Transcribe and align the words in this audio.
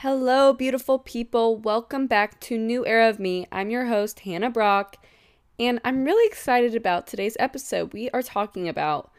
Hello, 0.00 0.52
beautiful 0.52 0.98
people. 0.98 1.56
Welcome 1.56 2.06
back 2.06 2.38
to 2.40 2.58
New 2.58 2.84
Era 2.84 3.08
of 3.08 3.18
Me. 3.18 3.46
I'm 3.50 3.70
your 3.70 3.86
host, 3.86 4.20
Hannah 4.20 4.50
Brock, 4.50 4.98
and 5.58 5.80
I'm 5.86 6.04
really 6.04 6.26
excited 6.26 6.74
about 6.74 7.06
today's 7.06 7.34
episode. 7.40 7.94
We 7.94 8.10
are 8.10 8.20
talking 8.20 8.68
about 8.68 9.10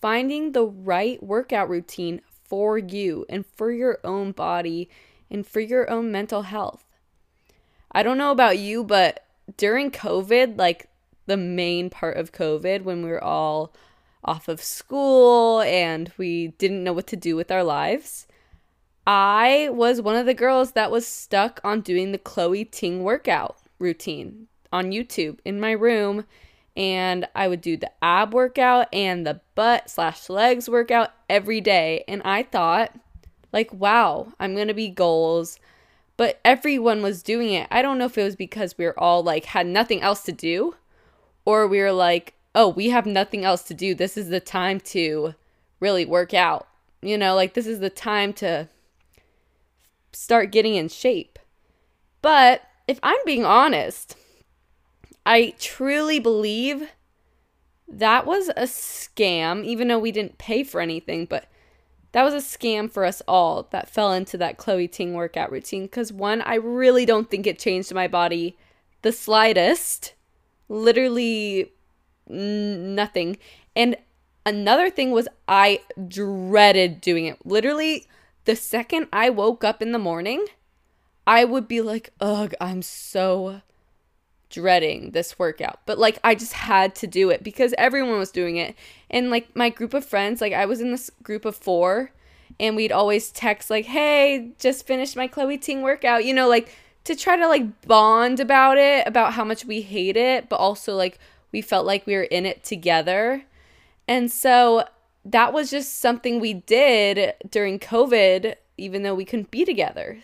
finding 0.00 0.50
the 0.50 0.66
right 0.66 1.22
workout 1.22 1.68
routine 1.68 2.22
for 2.44 2.76
you 2.76 3.24
and 3.28 3.46
for 3.46 3.70
your 3.70 4.00
own 4.02 4.32
body 4.32 4.90
and 5.30 5.46
for 5.46 5.60
your 5.60 5.88
own 5.88 6.10
mental 6.10 6.42
health. 6.42 6.84
I 7.92 8.02
don't 8.02 8.18
know 8.18 8.32
about 8.32 8.58
you, 8.58 8.82
but 8.82 9.24
during 9.56 9.92
COVID, 9.92 10.58
like 10.58 10.88
the 11.26 11.36
main 11.36 11.88
part 11.88 12.16
of 12.16 12.32
COVID, 12.32 12.82
when 12.82 13.04
we 13.04 13.10
were 13.10 13.22
all 13.22 13.72
off 14.24 14.48
of 14.48 14.60
school 14.60 15.60
and 15.60 16.10
we 16.18 16.48
didn't 16.58 16.82
know 16.82 16.92
what 16.92 17.06
to 17.06 17.16
do 17.16 17.36
with 17.36 17.52
our 17.52 17.62
lives, 17.62 18.25
I 19.06 19.68
was 19.72 20.00
one 20.00 20.16
of 20.16 20.26
the 20.26 20.34
girls 20.34 20.72
that 20.72 20.90
was 20.90 21.06
stuck 21.06 21.60
on 21.62 21.80
doing 21.80 22.12
the 22.12 22.18
Chloe 22.18 22.64
Ting 22.64 23.04
workout 23.04 23.56
routine 23.78 24.48
on 24.72 24.90
YouTube 24.90 25.38
in 25.44 25.60
my 25.60 25.72
room. 25.72 26.24
And 26.76 27.26
I 27.34 27.48
would 27.48 27.62
do 27.62 27.76
the 27.76 27.90
ab 28.02 28.34
workout 28.34 28.88
and 28.92 29.26
the 29.26 29.40
butt 29.54 29.88
slash 29.88 30.28
legs 30.28 30.68
workout 30.68 31.10
every 31.30 31.60
day. 31.60 32.04
And 32.06 32.20
I 32.22 32.42
thought, 32.42 32.94
like, 33.52 33.72
wow, 33.72 34.32
I'm 34.38 34.54
going 34.54 34.68
to 34.68 34.74
be 34.74 34.88
goals. 34.88 35.58
But 36.18 36.40
everyone 36.44 37.02
was 37.02 37.22
doing 37.22 37.52
it. 37.52 37.68
I 37.70 37.80
don't 37.80 37.96
know 37.98 38.06
if 38.06 38.18
it 38.18 38.24
was 38.24 38.36
because 38.36 38.76
we 38.76 38.84
were 38.84 38.98
all 38.98 39.22
like, 39.22 39.46
had 39.46 39.66
nothing 39.66 40.02
else 40.02 40.22
to 40.24 40.32
do, 40.32 40.76
or 41.44 41.66
we 41.66 41.78
were 41.78 41.92
like, 41.92 42.34
oh, 42.54 42.68
we 42.68 42.88
have 42.88 43.06
nothing 43.06 43.44
else 43.44 43.62
to 43.64 43.74
do. 43.74 43.94
This 43.94 44.16
is 44.16 44.28
the 44.28 44.40
time 44.40 44.80
to 44.80 45.34
really 45.80 46.04
work 46.04 46.34
out. 46.34 46.68
You 47.02 47.16
know, 47.16 47.34
like, 47.34 47.54
this 47.54 47.66
is 47.66 47.80
the 47.80 47.90
time 47.90 48.32
to 48.34 48.68
start 50.16 50.50
getting 50.50 50.74
in 50.74 50.88
shape. 50.88 51.38
But 52.22 52.62
if 52.88 52.98
I'm 53.02 53.18
being 53.24 53.44
honest, 53.44 54.16
I 55.24 55.54
truly 55.58 56.18
believe 56.18 56.90
that 57.88 58.26
was 58.26 58.48
a 58.50 58.62
scam, 58.62 59.64
even 59.64 59.88
though 59.88 59.98
we 59.98 60.12
didn't 60.12 60.38
pay 60.38 60.64
for 60.64 60.80
anything, 60.80 61.26
but 61.26 61.46
that 62.12 62.22
was 62.24 62.34
a 62.34 62.38
scam 62.38 62.90
for 62.90 63.04
us 63.04 63.22
all 63.28 63.68
that 63.70 63.90
fell 63.90 64.12
into 64.12 64.38
that 64.38 64.56
Chloe 64.56 64.88
Ting 64.88 65.14
workout 65.14 65.52
routine. 65.52 65.82
Because 65.82 66.12
one, 66.12 66.40
I 66.42 66.54
really 66.54 67.04
don't 67.04 67.30
think 67.30 67.46
it 67.46 67.58
changed 67.58 67.92
my 67.94 68.08
body 68.08 68.56
the 69.02 69.12
slightest. 69.12 70.14
Literally 70.68 71.72
nothing. 72.26 73.36
And 73.76 73.96
another 74.44 74.90
thing 74.90 75.10
was 75.10 75.28
I 75.46 75.80
dreaded 76.08 77.00
doing 77.00 77.26
it. 77.26 77.44
Literally, 77.44 78.06
the 78.46 78.56
second 78.56 79.08
I 79.12 79.30
woke 79.30 79.62
up 79.62 79.82
in 79.82 79.92
the 79.92 79.98
morning, 79.98 80.46
I 81.26 81.44
would 81.44 81.68
be 81.68 81.80
like, 81.80 82.10
ugh, 82.20 82.54
I'm 82.60 82.82
so 82.82 83.60
dreading 84.48 85.10
this 85.10 85.38
workout. 85.38 85.80
But 85.84 85.98
like, 85.98 86.18
I 86.24 86.34
just 86.34 86.54
had 86.54 86.94
to 86.96 87.06
do 87.06 87.30
it 87.30 87.44
because 87.44 87.74
everyone 87.76 88.18
was 88.18 88.30
doing 88.30 88.56
it. 88.56 88.74
And 89.10 89.30
like, 89.30 89.54
my 89.54 89.68
group 89.68 89.92
of 89.92 90.04
friends, 90.04 90.40
like, 90.40 90.52
I 90.52 90.66
was 90.66 90.80
in 90.80 90.90
this 90.90 91.10
group 91.22 91.44
of 91.44 91.54
four, 91.54 92.10
and 92.58 92.74
we'd 92.74 92.92
always 92.92 93.30
text, 93.30 93.68
like, 93.68 93.84
hey, 93.86 94.52
just 94.58 94.86
finished 94.86 95.16
my 95.16 95.26
Chloe 95.26 95.58
Ting 95.58 95.82
workout, 95.82 96.24
you 96.24 96.32
know, 96.32 96.48
like, 96.48 96.74
to 97.06 97.14
try 97.14 97.36
to 97.36 97.46
like 97.46 97.82
bond 97.86 98.40
about 98.40 98.78
it, 98.78 99.06
about 99.06 99.34
how 99.34 99.44
much 99.44 99.64
we 99.64 99.80
hate 99.80 100.16
it, 100.16 100.48
but 100.48 100.56
also 100.56 100.94
like 100.96 101.18
we 101.52 101.62
felt 101.62 101.86
like 101.86 102.04
we 102.04 102.14
were 102.14 102.24
in 102.24 102.44
it 102.44 102.64
together. 102.64 103.44
And 104.08 104.30
so 104.30 104.84
that 105.26 105.52
was 105.52 105.70
just 105.70 105.98
something 105.98 106.38
we 106.38 106.54
did 106.54 107.34
during 107.50 107.80
COVID, 107.80 108.54
even 108.78 109.02
though 109.02 109.14
we 109.14 109.24
couldn't 109.24 109.50
be 109.50 109.64
together. 109.64 110.18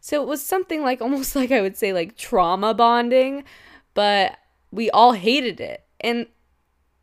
So 0.00 0.22
it 0.22 0.28
was 0.28 0.42
something 0.42 0.82
like 0.82 1.02
almost 1.02 1.34
like 1.36 1.50
I 1.50 1.60
would 1.60 1.76
say 1.76 1.92
like 1.92 2.16
trauma 2.16 2.72
bonding, 2.72 3.44
but 3.94 4.38
we 4.70 4.90
all 4.90 5.12
hated 5.12 5.60
it. 5.60 5.84
And 6.00 6.26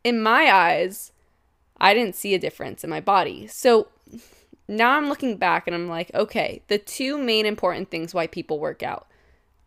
in 0.03 0.21
my 0.21 0.51
eyes, 0.51 1.11
I 1.77 1.93
didn't 1.93 2.15
see 2.15 2.33
a 2.33 2.39
difference 2.39 2.83
in 2.83 2.89
my 2.89 3.01
body. 3.01 3.47
So 3.47 3.89
now 4.67 4.91
I'm 4.91 5.09
looking 5.09 5.37
back 5.37 5.67
and 5.67 5.75
I'm 5.75 5.89
like, 5.89 6.13
okay, 6.13 6.61
the 6.67 6.77
two 6.77 7.17
main 7.17 7.45
important 7.45 7.91
things 7.91 8.13
why 8.13 8.27
people 8.27 8.59
work 8.59 8.81
out 8.81 9.07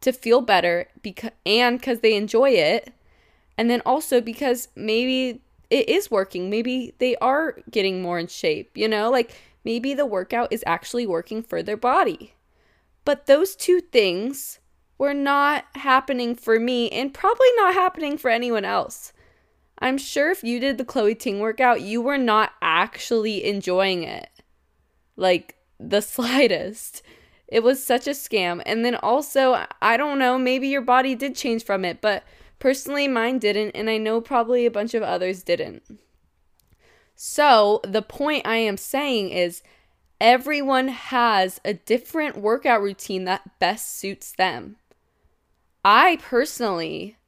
to 0.01 0.13
feel 0.13 0.41
better 0.41 0.89
because 1.03 1.31
and 1.45 1.83
cuz 1.83 2.01
they 2.01 2.15
enjoy 2.15 2.51
it 2.51 2.93
and 3.57 3.71
then 3.71 3.81
also 3.87 4.21
because 4.21 4.69
maybe 4.75 5.41
it 5.75 5.89
is 5.89 6.09
working. 6.09 6.49
Maybe 6.49 6.95
they 6.99 7.17
are 7.17 7.59
getting 7.69 8.01
more 8.01 8.17
in 8.17 8.29
shape, 8.29 8.77
you 8.77 8.87
know? 8.87 9.11
Like 9.11 9.35
maybe 9.65 9.93
the 9.93 10.07
workout 10.07 10.53
is 10.53 10.63
actually 10.69 11.05
working 11.05 11.43
for 11.43 11.65
their 11.65 11.77
body. 11.77 12.35
But 13.05 13.27
those 13.27 13.57
two 13.57 13.81
things 13.81 14.61
were 14.99 15.13
not 15.13 15.65
happening 15.75 16.37
for 16.37 16.61
me 16.61 16.89
and 16.91 17.13
probably 17.13 17.49
not 17.57 17.75
happening 17.75 18.17
for 18.17 18.31
anyone 18.31 18.65
else. 18.65 19.13
I'm 19.81 19.99
sure 19.99 20.31
if 20.31 20.45
you 20.45 20.61
did 20.61 20.79
the 20.79 20.85
Chloe 20.85 21.17
Ting 21.17 21.41
workout, 21.41 21.81
you 21.81 22.01
were 22.01 22.19
not 22.19 22.53
actually 22.63 23.45
enjoying 23.45 24.05
it. 24.05 24.31
Like 25.17 25.57
the 25.81 26.01
slightest. 26.15 27.03
It 27.49 27.65
was 27.65 27.85
such 27.85 28.07
a 28.07 28.11
scam. 28.11 28.63
And 28.65 28.85
then 28.85 28.95
also, 28.95 29.67
I 29.83 29.97
don't 29.97 30.21
know, 30.21 30.39
maybe 30.39 30.69
your 30.69 30.83
body 30.83 31.17
did 31.17 31.35
change 31.35 31.65
from 31.65 31.85
it, 31.85 32.01
but 32.01 32.23
Personally, 32.65 33.09
mine 33.09 33.41
didn't, 33.41 33.73
and 33.73 33.91
I 33.91 33.99
know 33.99 34.23
probably 34.23 34.65
a 34.65 34.71
bunch 34.71 34.95
of 34.95 35.03
others 35.03 35.43
didn't. 35.43 35.83
So, 37.15 37.83
the 37.85 38.01
point 38.01 38.47
I 38.47 38.57
am 38.57 38.79
saying 38.79 39.29
is 39.29 39.63
everyone 40.19 40.89
has 40.89 41.61
a 41.63 41.75
different 41.75 42.39
workout 42.39 42.81
routine 42.81 43.25
that 43.25 43.59
best 43.59 43.99
suits 43.99 44.33
them. 44.33 44.77
I 45.85 46.17
personally 46.23 47.19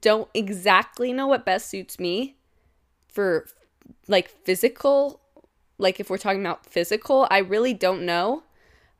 don't 0.00 0.28
exactly 0.34 1.12
know 1.12 1.28
what 1.28 1.46
best 1.46 1.70
suits 1.70 2.00
me 2.00 2.34
for 3.06 3.46
like 4.08 4.28
physical, 4.28 5.20
like 5.78 6.00
if 6.00 6.10
we're 6.10 6.18
talking 6.18 6.40
about 6.40 6.66
physical, 6.66 7.28
I 7.30 7.38
really 7.38 7.72
don't 7.72 8.04
know. 8.04 8.42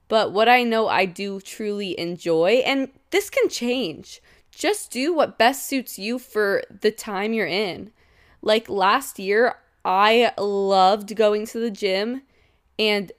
But 0.07 0.31
what 0.31 0.49
I 0.49 0.63
know 0.63 0.87
I 0.87 1.07
do 1.07 1.41
truly 1.41 1.99
enjoy, 1.99 2.63
and 2.65 2.89
this 3.11 3.29
can 3.29 3.49
change 3.49 4.23
just 4.57 4.91
do 4.91 5.13
what 5.13 5.39
best 5.39 5.67
suits 5.67 5.99
you 5.99 6.19
for 6.19 6.63
the 6.81 6.91
time 6.91 7.35
you're 7.35 7.47
in. 7.47 7.91
Like 8.41 8.71
last 8.71 9.19
year, 9.19 9.57
I 9.85 10.33
loved 10.39 11.15
going 11.15 11.47
to 11.49 11.61
the 11.61 11.71
gym 11.71 12.23
and 12.79 13.13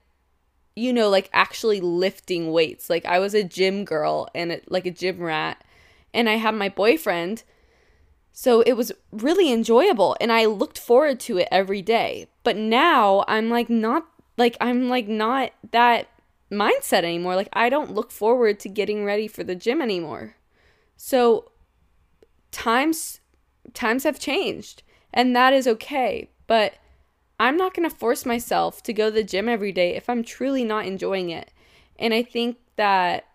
you 0.76 0.92
know 0.92 1.10
like 1.10 1.30
actually 1.32 1.80
lifting 1.80 2.52
weights. 2.52 2.90
Like 2.90 3.06
I 3.06 3.20
was 3.20 3.36
a 3.36 3.44
gym 3.44 3.86
girl 3.86 4.28
and 4.34 4.60
like 4.68 4.88
a 4.88 4.92
gym 4.92 5.20
rat 5.20 5.64
and 6.12 6.28
I 6.28 6.36
had 6.36 6.56
my 6.56 6.70
boyfriend. 6.70 7.44
So 8.34 8.62
it 8.62 8.74
was 8.74 8.92
really 9.12 9.52
enjoyable 9.52 10.18
and 10.20 10.32
I 10.32 10.46
looked 10.46 10.80
forward 10.80 11.20
to 11.22 11.38
it 11.38 11.48
every 11.52 11.84
day. 11.84 12.28
But 12.44 12.58
now 12.58 13.24
I'm 13.28 13.50
like 13.50 13.70
not 13.70 14.08
like 14.38 14.58
I'm 14.60 14.90
like 14.90 15.08
not 15.08 15.52
that 15.72 16.08
mindset 16.52 17.04
anymore. 17.04 17.36
Like 17.36 17.50
I 17.54 17.70
don't 17.70 17.94
look 17.94 18.10
forward 18.10 18.60
to 18.62 18.70
getting 18.70 19.06
ready 19.06 19.28
for 19.28 19.44
the 19.44 19.56
gym 19.56 19.84
anymore. 19.84 20.37
So 20.98 21.52
times 22.52 23.22
times 23.74 24.04
have 24.04 24.20
changed 24.20 24.82
and 25.14 25.36
that 25.36 25.54
is 25.54 25.68
okay, 25.68 26.30
but 26.48 26.74
I'm 27.40 27.56
not 27.56 27.74
going 27.74 27.88
to 27.88 27.96
force 27.96 28.26
myself 28.26 28.82
to 28.84 28.94
go 28.94 29.10
to 29.10 29.12
the 29.12 29.24
gym 29.24 29.48
every 29.48 29.72
day 29.72 29.96
if 29.96 30.10
I'm 30.10 30.24
truly 30.24 30.64
not 30.64 30.86
enjoying 30.86 31.30
it. 31.30 31.52
And 31.98 32.14
I 32.14 32.24
think 32.24 32.58
that 32.76 33.26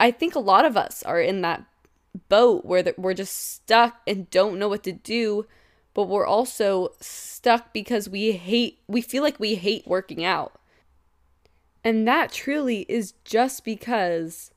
I 0.00 0.10
think 0.10 0.34
a 0.34 0.40
lot 0.40 0.64
of 0.64 0.76
us 0.76 1.02
are 1.02 1.20
in 1.20 1.40
that 1.42 1.64
boat 2.28 2.64
where 2.64 2.92
we're 2.96 3.14
just 3.14 3.52
stuck 3.54 4.00
and 4.06 4.30
don't 4.30 4.58
know 4.58 4.68
what 4.68 4.82
to 4.84 4.92
do, 4.92 5.46
but 5.94 6.04
we're 6.04 6.26
also 6.26 6.90
stuck 7.00 7.72
because 7.72 8.08
we 8.08 8.32
hate 8.32 8.80
we 8.88 9.00
feel 9.00 9.22
like 9.22 9.38
we 9.38 9.54
hate 9.54 9.86
working 9.86 10.24
out. 10.24 10.60
And 11.84 12.06
that 12.06 12.32
truly 12.32 12.80
is 12.88 13.14
just 13.24 13.64
because 13.64 14.50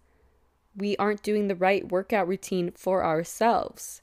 we 0.76 0.96
aren't 0.98 1.24
doing 1.24 1.48
the 1.48 1.56
right 1.56 1.92
workout 1.92 2.28
routine 2.28 2.72
for 2.72 3.04
ourselves. 3.04 4.02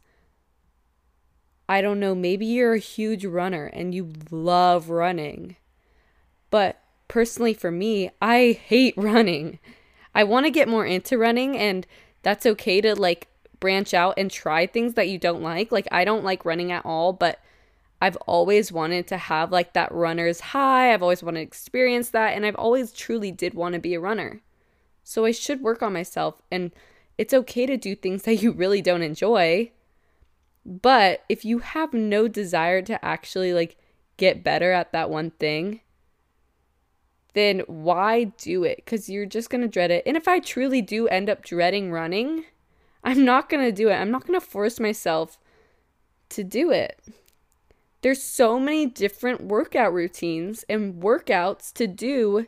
I 1.69 1.81
don't 1.83 2.01
know, 2.01 2.15
maybe 2.15 2.47
you're 2.47 2.75
a 2.75 2.79
huge 2.79 3.25
runner 3.25 3.67
and 3.67 3.95
you 3.95 4.13
love 4.31 4.89
running. 4.89 5.57
But 6.51 6.81
personally, 7.09 7.53
for 7.55 7.71
me, 7.71 8.11
I 8.23 8.59
hate 8.65 8.95
running. 8.97 9.59
I 10.15 10.25
want 10.25 10.47
to 10.47 10.51
get 10.51 10.69
more 10.69 10.87
into 10.87 11.19
running, 11.19 11.57
and 11.57 11.87
that's 12.23 12.47
okay 12.47 12.81
to 12.81 12.95
like 12.95 13.29
branch 13.61 13.93
out 13.93 14.15
and 14.17 14.31
try 14.31 14.67
things 14.67 14.95
that 14.95 15.09
you 15.09 15.19
don't 15.19 15.43
like. 15.43 15.71
Like, 15.71 15.89
I 15.91 16.05
don't 16.05 16.25
like 16.25 16.45
running 16.45 16.73
at 16.73 16.87
all, 16.87 17.13
but 17.13 17.39
I've 18.01 18.17
always 18.27 18.73
wanted 18.73 19.07
to 19.09 19.17
have 19.19 19.53
like 19.53 19.75
that 19.75 19.93
runner's 19.93 20.41
high. 20.41 20.93
I've 20.95 21.03
always 21.03 21.23
wanted 21.23 21.41
to 21.41 21.47
experience 21.47 22.11
that, 22.11 22.35
and 22.35 22.47
I've 22.47 22.57
always 22.57 22.93
truly 22.93 23.31
did 23.31 23.55
want 23.55 23.75
to 23.75 23.81
be 23.81 23.95
a 23.95 24.01
runner. 24.01 24.41
So 25.09 25.25
I 25.25 25.31
should 25.31 25.63
work 25.63 25.83
on 25.83 25.95
myself. 25.95 26.43
And 26.51 26.71
it's 27.17 27.33
okay 27.33 27.65
to 27.65 27.79
do 27.79 27.97
things 27.97 28.23
that 28.25 28.43
you 28.43 28.53
really 28.53 28.83
don't 28.83 29.03
enjoy. 29.03 29.73
But 30.67 31.25
if 31.31 31.47
you 31.47 31.61
have 31.61 31.95
no 31.95 32.29
desire 32.29 32.83
to 32.83 33.03
actually 33.03 33.55
like 33.55 33.79
get 34.19 34.45
better 34.45 34.71
at 34.71 34.93
that 34.93 35.09
one 35.09 35.31
thing, 35.31 35.81
then 37.33 37.61
why 37.61 38.25
do 38.25 38.65
it? 38.65 38.83
Because 38.85 39.09
you're 39.09 39.25
just 39.25 39.49
going 39.49 39.63
to 39.63 39.69
dread 39.69 39.91
it. 39.91 40.03
And 40.05 40.15
if 40.15 40.29
I 40.29 40.41
truly 40.41 40.83
do 40.83 41.09
end 41.09 41.31
up 41.31 41.43
dreading 41.43 41.91
running, 41.91 42.45
I'm 43.03 43.25
not 43.25 43.49
going 43.49 43.65
to 43.65 43.73
do 43.73 43.89
it. 43.89 43.95
I'm 43.95 44.11
not 44.11 44.27
going 44.27 44.39
to 44.39 44.45
force 44.45 44.79
myself 44.79 45.39
to 46.31 46.45
do 46.45 46.71
it. 46.71 47.01
There's 48.03 48.23
so 48.23 48.61
many 48.61 48.85
different 48.85 49.45
workout 49.45 49.95
routines 49.95 50.67
and 50.69 51.03
workouts 51.03 51.73
to 51.75 51.87
do 51.87 52.47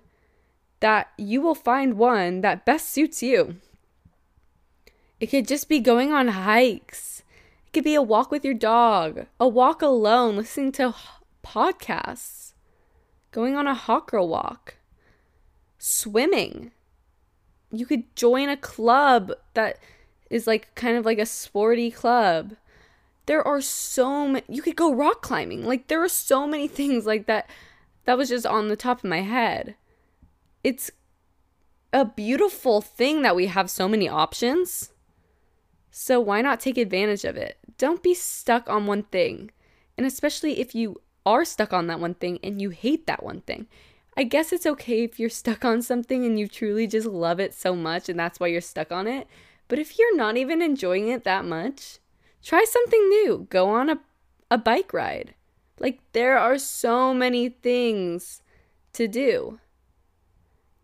that 0.81 1.11
you 1.17 1.41
will 1.41 1.55
find 1.55 1.95
one 1.95 2.41
that 2.41 2.65
best 2.65 2.91
suits 2.91 3.23
you. 3.23 3.57
It 5.21 5.27
could 5.27 5.47
just 5.47 5.69
be 5.69 5.81
going 5.81 6.13
on 6.13 6.29
hikes. 6.29 7.23
It 7.67 7.73
could 7.73 7.85
be 7.85 7.95
a 7.95 8.03
walk 8.03 8.31
with 8.31 8.45
your 8.45 8.55
dog, 8.55 9.27
a 9.39 9.47
walk 9.47 9.83
alone, 9.83 10.37
listening 10.37 10.73
to 10.73 10.95
podcasts, 11.45 12.55
going 13.31 13.55
on 13.55 13.67
a 13.67 13.75
hot 13.75 14.09
girl 14.09 14.29
walk, 14.29 14.77
swimming. 15.79 16.73
You 17.71 17.87
could 17.87 18.17
join 18.17 18.49
a 18.49 18.57
club 18.57 19.33
that 19.55 19.79
is 20.31 20.47
like 20.47 20.75
kind 20.75 20.97
of 20.97 21.05
like 21.05 21.19
a 21.19 21.27
sporty 21.27 21.91
club. 21.91 22.57
There 23.27 23.47
are 23.47 23.61
so 23.61 24.27
many, 24.27 24.45
you 24.49 24.63
could 24.63 24.77
go 24.77 24.93
rock 24.93 25.23
climbing. 25.23 25.65
Like, 25.65 25.89
there 25.89 26.03
are 26.03 26.09
so 26.09 26.47
many 26.47 26.67
things 26.69 27.05
like 27.05 27.27
that. 27.27 27.49
That 28.07 28.17
was 28.17 28.31
just 28.31 28.47
on 28.47 28.69
the 28.69 28.77
top 28.77 28.99
of 28.99 29.11
my 29.11 29.21
head. 29.21 29.77
It's 30.63 30.91
a 31.93 32.05
beautiful 32.05 32.81
thing 32.81 33.23
that 33.23 33.37
we 33.37 33.47
have 33.47 33.71
so 33.71 33.89
many 33.89 34.09
options. 34.09 34.93
So, 35.91 36.21
why 36.21 36.41
not 36.41 36.61
take 36.61 36.79
advantage 36.79 37.25
of 37.25 37.37
it? 37.37 37.59
Don't 37.79 38.03
be 38.03 38.15
stuck 38.15 38.69
on 38.69 38.87
one 38.87 39.05
thing. 39.05 39.51
And 39.97 40.07
especially 40.07 40.61
if 40.61 40.75
you 40.75 41.01
are 41.27 41.45
stuck 41.45 41.73
on 41.73 41.87
that 41.89 42.01
one 42.01 42.15
thing 42.15 42.39
and 42.43 42.61
you 42.61 42.71
hate 42.71 43.07
that 43.07 43.23
one 43.23 43.41
thing. 43.43 43.67
I 44.17 44.25
guess 44.25 44.53
it's 44.53 44.67
okay 44.67 45.03
if 45.03 45.19
you're 45.19 45.31
stuck 45.31 45.65
on 45.65 45.83
something 45.83 46.25
and 46.25 46.39
you 46.39 46.49
truly 46.49 46.87
just 46.87 47.07
love 47.07 47.41
it 47.41 47.55
so 47.55 47.75
much 47.75 48.09
and 48.09 48.19
that's 48.19 48.39
why 48.41 48.49
you're 48.49 48.61
stuck 48.61 48.93
on 48.93 49.07
it. 49.07 49.27
But 49.69 49.79
if 49.79 49.99
you're 49.99 50.17
not 50.17 50.37
even 50.37 50.63
enjoying 50.63 51.09
it 51.09 51.25
that 51.25 51.45
much, 51.45 51.99
try 52.43 52.65
something 52.65 53.09
new. 53.09 53.47
Go 53.51 53.69
on 53.71 53.89
a, 53.89 54.01
a 54.51 54.59
bike 54.59 54.93
ride. 54.93 55.35
Like, 55.79 56.01
there 56.13 56.37
are 56.37 56.59
so 56.59 57.15
many 57.15 57.49
things 57.49 58.43
to 58.93 59.09
do. 59.09 59.59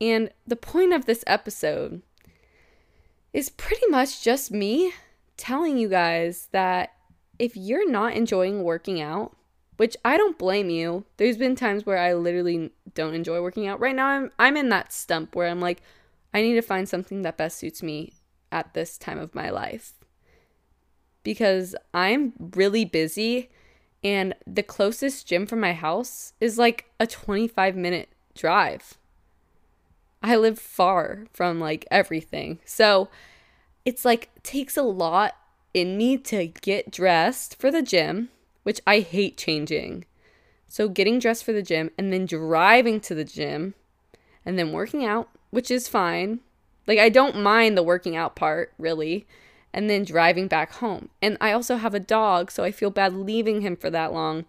And 0.01 0.31
the 0.47 0.57
point 0.57 0.93
of 0.93 1.07
this 1.07 1.25
episode 1.27 2.03
is 3.33 3.51
pretty 3.51 3.87
much 3.89 4.23
just 4.23 4.51
me 4.51 4.93
telling 5.37 5.79
you 5.79 5.89
guys 5.89 6.49
that 6.53 6.93
if 7.39 7.57
you're 7.57 7.91
not 7.91 8.15
enjoying 8.15 8.63
working 8.63 9.01
out, 9.01 9.37
which 9.77 9.97
I 10.05 10.17
don't 10.17 10.39
blame 10.39 10.71
you. 10.71 11.05
There's 11.17 11.37
been 11.37 11.55
times 11.55 11.85
where 11.85 11.99
I 11.99 12.15
literally 12.15 12.71
don't 12.95 13.15
enjoy 13.15 13.41
working 13.43 13.67
out. 13.67 13.81
Right 13.81 13.95
now 13.95 14.07
I'm 14.07 14.31
I'm 14.39 14.57
in 14.57 14.69
that 14.71 14.93
stump 14.93 15.35
where 15.35 15.49
I'm 15.49 15.61
like 15.61 15.83
I 16.33 16.43
need 16.43 16.55
to 16.55 16.63
find 16.63 16.89
something 16.89 17.23
that 17.23 17.37
best 17.37 17.59
suits 17.59 17.83
me 17.83 18.15
at 18.51 18.75
this 18.75 18.99
time 18.99 19.19
of 19.19 19.35
my 19.35 19.51
life. 19.51 19.93
Because 21.23 21.75
I'm 21.93 22.33
really 22.39 22.85
busy 22.85 23.51
and 24.05 24.35
the 24.47 24.63
closest 24.63 25.27
gym 25.27 25.47
from 25.47 25.61
my 25.61 25.73
house 25.73 26.33
is 26.41 26.59
like 26.59 26.87
a 27.01 27.07
25 27.07 27.77
minute 27.77 28.11
drive. 28.35 28.99
I 30.23 30.37
live 30.37 30.59
far 30.59 31.27
from 31.33 31.61
like 31.61 31.87
everything. 31.91 32.59
So 32.65 33.09
it's 33.85 34.05
like 34.05 34.31
takes 34.43 34.77
a 34.77 34.83
lot 34.83 35.37
in 35.75 35.97
me 35.97 36.17
to 36.19 36.47
get 36.47 36.91
dressed 36.91 37.61
for 37.61 37.71
the 37.71 37.83
gym 37.83 38.31
which 38.67 38.81
I 38.85 38.99
hate 38.99 39.37
changing. 39.37 40.07
So, 40.67 40.89
getting 40.89 41.21
dressed 41.21 41.45
for 41.45 41.53
the 41.53 41.63
gym 41.63 41.93
and 41.97 42.13
then 42.13 42.27
driving 42.27 42.99
to 43.03 43.15
the 43.15 43.25
gym 43.25 43.75
and 44.45 44.59
then 44.59 44.73
working 44.73 45.05
out, 45.05 45.29
which 45.51 45.71
is 45.71 45.87
fine. 45.87 46.41
Like, 46.85 46.99
I 46.99 47.09
don't 47.09 47.41
mind 47.41 47.79
the 47.79 47.85
working 47.85 48.17
out 48.17 48.35
part, 48.35 48.73
really. 48.77 49.25
And 49.73 49.89
then 49.89 50.03
driving 50.03 50.49
back 50.49 50.73
home. 50.73 51.11
And 51.23 51.39
I 51.41 51.53
also 51.53 51.77
have 51.77 51.95
a 51.95 52.01
dog, 52.01 52.51
so 52.51 52.65
I 52.65 52.73
feel 52.73 52.91
bad 52.91 53.15
leaving 53.15 53.61
him 53.61 53.77
for 53.77 53.89
that 53.91 54.13
long. 54.13 54.47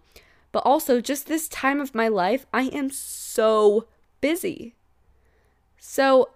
But 0.50 0.64
also, 0.66 1.00
just 1.00 1.28
this 1.28 1.46
time 1.46 1.80
of 1.80 1.94
my 1.94 2.08
life, 2.08 2.44
I 2.52 2.62
am 2.62 2.90
so 2.90 3.86
busy. 4.20 4.74
So, 5.78 6.30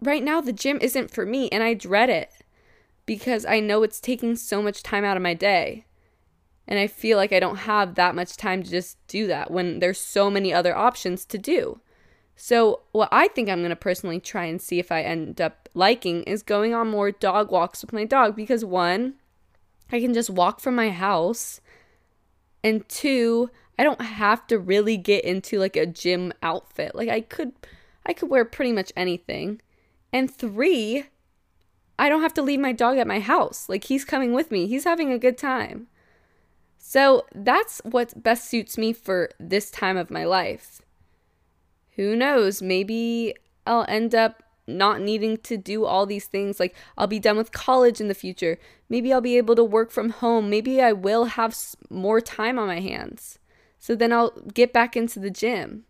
right 0.00 0.22
now, 0.22 0.40
the 0.40 0.52
gym 0.52 0.78
isn't 0.80 1.10
for 1.10 1.24
me, 1.24 1.48
and 1.50 1.62
I 1.62 1.74
dread 1.74 2.10
it 2.10 2.30
because 3.06 3.46
I 3.46 3.60
know 3.60 3.82
it's 3.82 4.00
taking 4.00 4.36
so 4.36 4.62
much 4.62 4.82
time 4.82 5.04
out 5.04 5.16
of 5.16 5.22
my 5.22 5.34
day. 5.34 5.84
And 6.68 6.78
I 6.78 6.86
feel 6.86 7.16
like 7.16 7.32
I 7.32 7.40
don't 7.40 7.56
have 7.56 7.96
that 7.96 8.14
much 8.14 8.36
time 8.36 8.62
to 8.62 8.70
just 8.70 9.04
do 9.08 9.26
that 9.26 9.50
when 9.50 9.80
there's 9.80 9.98
so 9.98 10.30
many 10.30 10.52
other 10.52 10.76
options 10.76 11.24
to 11.26 11.38
do. 11.38 11.80
So, 12.36 12.80
what 12.92 13.08
I 13.12 13.28
think 13.28 13.48
I'm 13.48 13.60
going 13.60 13.70
to 13.70 13.76
personally 13.76 14.20
try 14.20 14.44
and 14.44 14.62
see 14.62 14.78
if 14.78 14.90
I 14.90 15.02
end 15.02 15.40
up 15.40 15.68
liking 15.74 16.22
is 16.22 16.42
going 16.42 16.74
on 16.74 16.88
more 16.88 17.10
dog 17.10 17.50
walks 17.50 17.82
with 17.82 17.92
my 17.92 18.04
dog 18.04 18.34
because 18.34 18.64
one, 18.64 19.14
I 19.92 20.00
can 20.00 20.14
just 20.14 20.30
walk 20.30 20.60
from 20.60 20.74
my 20.74 20.90
house, 20.90 21.60
and 22.62 22.88
two, 22.88 23.50
I 23.78 23.82
don't 23.82 24.00
have 24.00 24.46
to 24.48 24.58
really 24.58 24.96
get 24.96 25.24
into 25.24 25.58
like 25.58 25.76
a 25.76 25.86
gym 25.86 26.32
outfit. 26.42 26.94
Like 26.94 27.08
I 27.08 27.20
could 27.20 27.52
I 28.04 28.12
could 28.12 28.30
wear 28.30 28.44
pretty 28.44 28.72
much 28.72 28.92
anything. 28.96 29.60
And 30.12 30.30
three, 30.30 31.04
I 31.98 32.08
don't 32.08 32.22
have 32.22 32.34
to 32.34 32.42
leave 32.42 32.60
my 32.60 32.72
dog 32.72 32.98
at 32.98 33.06
my 33.06 33.20
house. 33.20 33.68
Like 33.68 33.84
he's 33.84 34.04
coming 34.04 34.32
with 34.32 34.50
me. 34.50 34.66
He's 34.66 34.84
having 34.84 35.12
a 35.12 35.18
good 35.18 35.38
time. 35.38 35.88
So 36.78 37.26
that's 37.34 37.80
what 37.84 38.22
best 38.22 38.48
suits 38.48 38.78
me 38.78 38.92
for 38.92 39.30
this 39.38 39.70
time 39.70 39.96
of 39.96 40.10
my 40.10 40.24
life. 40.24 40.80
Who 41.96 42.16
knows? 42.16 42.62
Maybe 42.62 43.34
I'll 43.66 43.84
end 43.88 44.14
up 44.14 44.42
not 44.66 45.00
needing 45.00 45.36
to 45.38 45.56
do 45.56 45.84
all 45.84 46.06
these 46.06 46.26
things. 46.26 46.58
Like, 46.58 46.74
I'll 46.96 47.06
be 47.06 47.18
done 47.18 47.36
with 47.36 47.52
college 47.52 48.00
in 48.00 48.08
the 48.08 48.14
future. 48.14 48.58
Maybe 48.88 49.12
I'll 49.12 49.20
be 49.20 49.36
able 49.36 49.56
to 49.56 49.64
work 49.64 49.90
from 49.90 50.10
home. 50.10 50.48
Maybe 50.48 50.80
I 50.80 50.92
will 50.92 51.26
have 51.26 51.56
more 51.90 52.20
time 52.20 52.58
on 52.58 52.68
my 52.68 52.80
hands. 52.80 53.38
So 53.78 53.94
then 53.94 54.12
I'll 54.12 54.30
get 54.54 54.72
back 54.72 54.96
into 54.96 55.18
the 55.18 55.30
gym. 55.30 55.84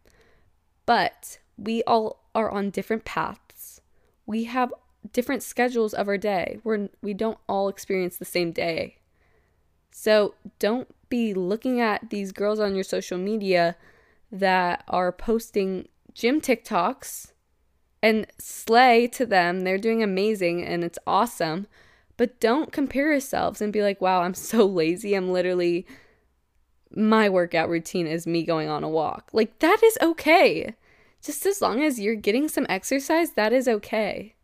But 0.87 1.39
we 1.61 1.83
all 1.85 2.23
are 2.35 2.51
on 2.51 2.71
different 2.71 3.05
paths. 3.05 3.81
We 4.27 4.45
have 4.45 4.73
different 5.13 5.43
schedules 5.43 5.95
of 5.95 6.09
our 6.09 6.19
day. 6.19 6.59
We're, 6.65 6.89
we 7.03 7.15
don't 7.15 7.39
all 7.49 7.69
experience 7.69 8.17
the 8.17 8.25
same 8.25 8.53
day. 8.53 8.97
So 9.91 10.35
don't 10.59 10.89
be 11.09 11.35
looking 11.35 11.81
at 11.81 12.11
these 12.11 12.33
girls 12.33 12.61
on 12.61 12.75
your 12.75 12.85
social 12.85 13.19
media 13.19 13.77
that 14.31 14.85
are 14.89 15.13
posting 15.13 15.89
gym 16.15 16.41
TikToks 16.41 17.33
and 18.03 18.27
slay 18.39 19.07
to 19.09 19.27
them. 19.27 19.61
They're 19.61 19.79
doing 19.79 20.03
amazing 20.03 20.65
and 20.65 20.85
it's 20.85 20.99
awesome. 21.07 21.67
But 22.17 22.39
don't 22.39 22.73
compare 22.73 23.11
yourselves 23.11 23.61
and 23.61 23.73
be 23.73 23.83
like, 23.83 24.01
wow, 24.01 24.23
I'm 24.23 24.35
so 24.35 24.65
lazy. 24.67 25.15
I'm 25.15 25.33
literally, 25.33 25.87
my 26.95 27.29
workout 27.29 27.69
routine 27.69 28.07
is 28.07 28.27
me 28.27 28.43
going 28.45 28.69
on 28.69 28.85
a 28.85 28.89
walk. 28.89 29.31
Like, 29.33 29.59
that 29.59 29.83
is 29.83 29.99
okay. 30.01 30.75
Just 31.23 31.45
as 31.45 31.61
long 31.61 31.83
as 31.83 32.01
you're 32.01 32.15
getting 32.15 32.49
some 32.49 32.67
exercise, 32.69 33.33
that 33.33 33.53
is 33.53 33.69
okay. 33.69 34.35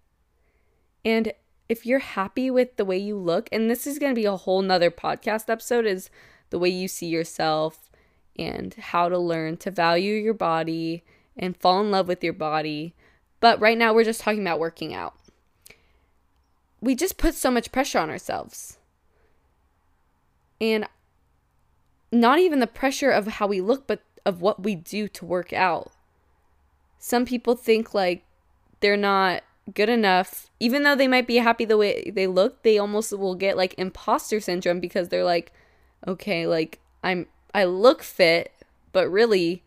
And 1.04 1.32
if 1.68 1.86
you're 1.86 2.00
happy 2.00 2.50
with 2.50 2.76
the 2.76 2.84
way 2.84 2.98
you 2.98 3.16
look, 3.16 3.48
and 3.50 3.70
this 3.70 3.86
is 3.86 3.98
going 3.98 4.12
to 4.12 4.20
be 4.20 4.26
a 4.26 4.36
whole 4.36 4.62
nother 4.62 4.90
podcast 4.90 5.48
episode, 5.48 5.86
is 5.86 6.10
the 6.50 6.58
way 6.58 6.68
you 6.68 6.86
see 6.88 7.06
yourself 7.06 7.90
and 8.38 8.74
how 8.74 9.08
to 9.08 9.18
learn 9.18 9.56
to 9.56 9.70
value 9.70 10.14
your 10.14 10.34
body 10.34 11.02
and 11.36 11.56
fall 11.56 11.80
in 11.80 11.90
love 11.90 12.08
with 12.08 12.22
your 12.22 12.32
body. 12.32 12.94
But 13.40 13.60
right 13.60 13.78
now, 13.78 13.94
we're 13.94 14.04
just 14.04 14.20
talking 14.20 14.42
about 14.42 14.60
working 14.60 14.94
out. 14.94 15.14
We 16.80 16.94
just 16.94 17.18
put 17.18 17.34
so 17.34 17.50
much 17.50 17.72
pressure 17.72 17.98
on 17.98 18.10
ourselves. 18.10 18.78
And 20.60 20.86
not 22.12 22.38
even 22.38 22.60
the 22.60 22.66
pressure 22.66 23.10
of 23.10 23.26
how 23.26 23.46
we 23.46 23.60
look, 23.60 23.86
but 23.86 24.02
of 24.24 24.40
what 24.40 24.62
we 24.62 24.74
do 24.74 25.08
to 25.08 25.24
work 25.24 25.52
out. 25.52 25.92
Some 27.06 27.24
people 27.24 27.54
think 27.54 27.94
like 27.94 28.24
they're 28.80 28.96
not 28.96 29.44
good 29.72 29.88
enough. 29.88 30.50
Even 30.58 30.82
though 30.82 30.96
they 30.96 31.06
might 31.06 31.28
be 31.28 31.36
happy 31.36 31.64
the 31.64 31.76
way 31.76 32.10
they 32.12 32.26
look 32.26 32.64
they 32.64 32.78
almost 32.78 33.16
will 33.16 33.36
get 33.36 33.56
like 33.56 33.76
imposter 33.78 34.40
syndrome 34.40 34.80
because 34.80 35.08
they're 35.08 35.22
like 35.22 35.52
okay 36.08 36.48
like 36.48 36.80
i'm 37.04 37.26
i 37.54 37.62
look 37.62 38.02
fit 38.02 38.52
but 38.90 39.08
really 39.08 39.62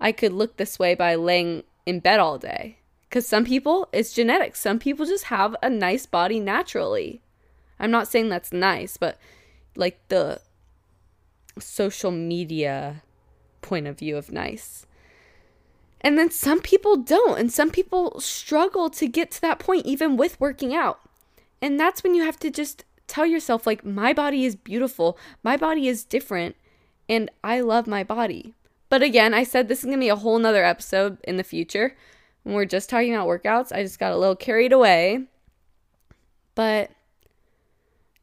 i 0.00 0.12
could 0.12 0.32
look 0.32 0.58
this 0.58 0.78
way 0.78 0.94
by 0.94 1.16
laying 1.16 1.64
in 1.86 1.98
bed 1.98 2.20
all 2.20 2.38
day. 2.38 2.78
Because 3.08 3.26
some 3.26 3.44
people 3.44 3.88
it's 3.92 4.12
genetics. 4.12 4.60
Some 4.60 4.78
people 4.78 5.06
just 5.06 5.24
have 5.24 5.56
a 5.64 5.68
nice 5.68 6.06
body 6.06 6.38
naturally. 6.38 7.20
I'm 7.80 7.90
not 7.90 8.06
saying 8.06 8.28
that's 8.28 8.52
nice 8.52 8.96
but 8.96 9.18
like 9.74 9.98
the 10.06 10.40
social 11.58 12.12
media 12.12 13.02
point 13.60 13.88
of 13.88 13.98
view 13.98 14.16
of 14.16 14.30
nice 14.30 14.86
and 16.00 16.18
then 16.18 16.30
some 16.30 16.60
people 16.60 16.96
don't. 16.96 17.38
And 17.38 17.52
some 17.52 17.70
people 17.70 18.20
struggle 18.20 18.88
to 18.90 19.06
get 19.06 19.30
to 19.32 19.40
that 19.42 19.58
point, 19.58 19.86
even 19.86 20.16
with 20.16 20.40
working 20.40 20.74
out. 20.74 21.00
And 21.60 21.78
that's 21.78 22.02
when 22.02 22.14
you 22.14 22.24
have 22.24 22.38
to 22.40 22.50
just 22.50 22.84
tell 23.06 23.26
yourself, 23.26 23.66
like, 23.66 23.84
my 23.84 24.12
body 24.12 24.44
is 24.44 24.56
beautiful, 24.56 25.18
my 25.42 25.56
body 25.56 25.88
is 25.88 26.04
different, 26.04 26.56
and 27.08 27.30
I 27.42 27.60
love 27.60 27.86
my 27.86 28.04
body. 28.04 28.54
but 28.90 29.02
again, 29.02 29.32
I 29.32 29.44
said 29.44 29.68
this 29.68 29.78
is 29.78 29.84
going 29.84 29.96
to 29.96 30.00
be 30.00 30.08
a 30.08 30.16
whole 30.16 30.38
nother 30.38 30.64
episode 30.64 31.18
in 31.24 31.36
the 31.36 31.44
future. 31.44 31.96
When 32.42 32.54
we're 32.54 32.64
just 32.64 32.90
talking 32.90 33.14
about 33.14 33.28
workouts, 33.28 33.72
I 33.72 33.82
just 33.82 33.98
got 33.98 34.12
a 34.12 34.16
little 34.16 34.36
carried 34.36 34.72
away. 34.72 35.26
But 36.54 36.90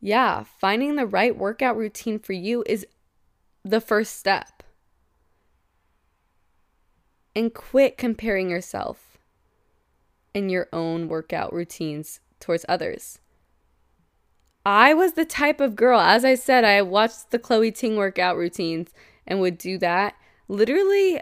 yeah, 0.02 0.44
finding 0.60 0.96
the 0.96 1.06
right 1.06 1.36
workout 1.36 1.78
routine 1.78 2.20
for 2.20 2.34
you 2.34 2.64
is 2.68 2.86
the 3.64 3.82
first 3.82 4.18
step. 4.18 4.57
And 7.38 7.54
quit 7.54 8.00
comparing 8.00 8.50
yourself 8.50 9.20
and 10.34 10.50
your 10.50 10.68
own 10.74 11.08
workout 11.08 11.54
routines 11.54 12.20
towards 12.40 12.66
others. 12.68 13.20
I 14.66 14.96
was 14.96 15.14
the 15.14 15.24
type 15.24 15.62
of 15.62 15.76
girl, 15.76 16.00
as 16.00 16.26
I 16.26 16.34
said, 16.34 16.64
I 16.64 16.82
watched 16.82 17.30
the 17.30 17.38
Chloe 17.38 17.72
Ting 17.72 17.96
workout 17.96 18.38
routines 18.38 18.90
and 19.28 19.40
would 19.40 19.60
do 19.60 19.78
that. 19.78 20.16
Literally, 20.48 21.22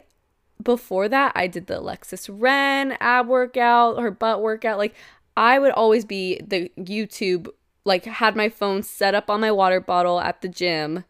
before 0.64 1.10
that, 1.10 1.34
I 1.36 1.48
did 1.48 1.68
the 1.68 1.80
Alexis 1.80 2.30
Ren 2.30 2.96
ab 3.02 3.28
workout, 3.28 4.00
her 4.00 4.10
butt 4.10 4.42
workout. 4.42 4.78
Like, 4.78 4.96
I 5.36 5.60
would 5.60 5.74
always 5.74 6.06
be 6.06 6.40
the 6.40 6.72
YouTube, 6.78 7.50
like, 7.84 8.06
had 8.06 8.38
my 8.38 8.48
phone 8.48 8.84
set 8.84 9.16
up 9.16 9.30
on 9.30 9.42
my 9.42 9.52
water 9.52 9.82
bottle 9.82 10.22
at 10.22 10.42
the 10.42 10.48
gym 10.48 11.04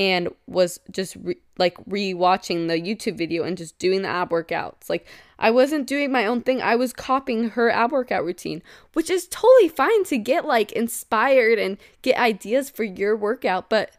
and 0.00 0.30
was 0.46 0.80
just 0.90 1.14
re- 1.16 1.36
like 1.58 1.76
re-watching 1.86 2.68
the 2.68 2.80
YouTube 2.80 3.18
video 3.18 3.42
and 3.42 3.58
just 3.58 3.78
doing 3.78 4.00
the 4.00 4.08
ab 4.08 4.30
workouts. 4.30 4.88
Like 4.88 5.06
I 5.38 5.50
wasn't 5.50 5.86
doing 5.86 6.10
my 6.10 6.24
own 6.24 6.40
thing. 6.40 6.62
I 6.62 6.74
was 6.74 6.94
copying 6.94 7.50
her 7.50 7.68
ab 7.68 7.92
workout 7.92 8.24
routine, 8.24 8.62
which 8.94 9.10
is 9.10 9.28
totally 9.28 9.68
fine 9.68 10.04
to 10.04 10.16
get 10.16 10.46
like 10.46 10.72
inspired 10.72 11.58
and 11.58 11.76
get 12.00 12.16
ideas 12.16 12.70
for 12.70 12.82
your 12.82 13.14
workout, 13.14 13.68
but 13.68 13.94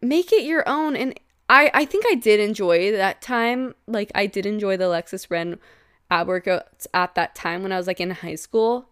make 0.00 0.32
it 0.32 0.44
your 0.44 0.66
own 0.66 0.96
and 0.96 1.20
I 1.50 1.70
I 1.74 1.84
think 1.84 2.06
I 2.08 2.14
did 2.14 2.40
enjoy 2.40 2.92
that 2.92 3.20
time. 3.20 3.74
Like 3.86 4.10
I 4.14 4.24
did 4.24 4.46
enjoy 4.46 4.78
the 4.78 4.84
Lexus 4.84 5.30
Ren 5.30 5.58
ab 6.10 6.28
workouts 6.28 6.86
at 6.94 7.14
that 7.14 7.34
time 7.34 7.62
when 7.62 7.72
I 7.72 7.76
was 7.76 7.86
like 7.86 8.00
in 8.00 8.10
high 8.10 8.36
school. 8.36 8.88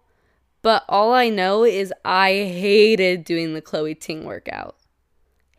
But 0.60 0.84
all 0.90 1.14
I 1.14 1.30
know 1.30 1.64
is 1.64 1.90
I 2.04 2.32
hated 2.32 3.24
doing 3.24 3.54
the 3.54 3.62
Chloe 3.62 3.94
Ting 3.94 4.26
workout 4.26 4.76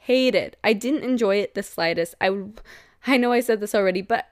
hated. 0.01 0.57
I 0.63 0.73
didn't 0.73 1.03
enjoy 1.03 1.37
it 1.37 1.53
the 1.53 1.63
slightest. 1.63 2.15
I 2.19 2.35
I 3.05 3.17
know 3.17 3.31
I 3.31 3.39
said 3.39 3.59
this 3.59 3.75
already, 3.75 4.01
but 4.01 4.27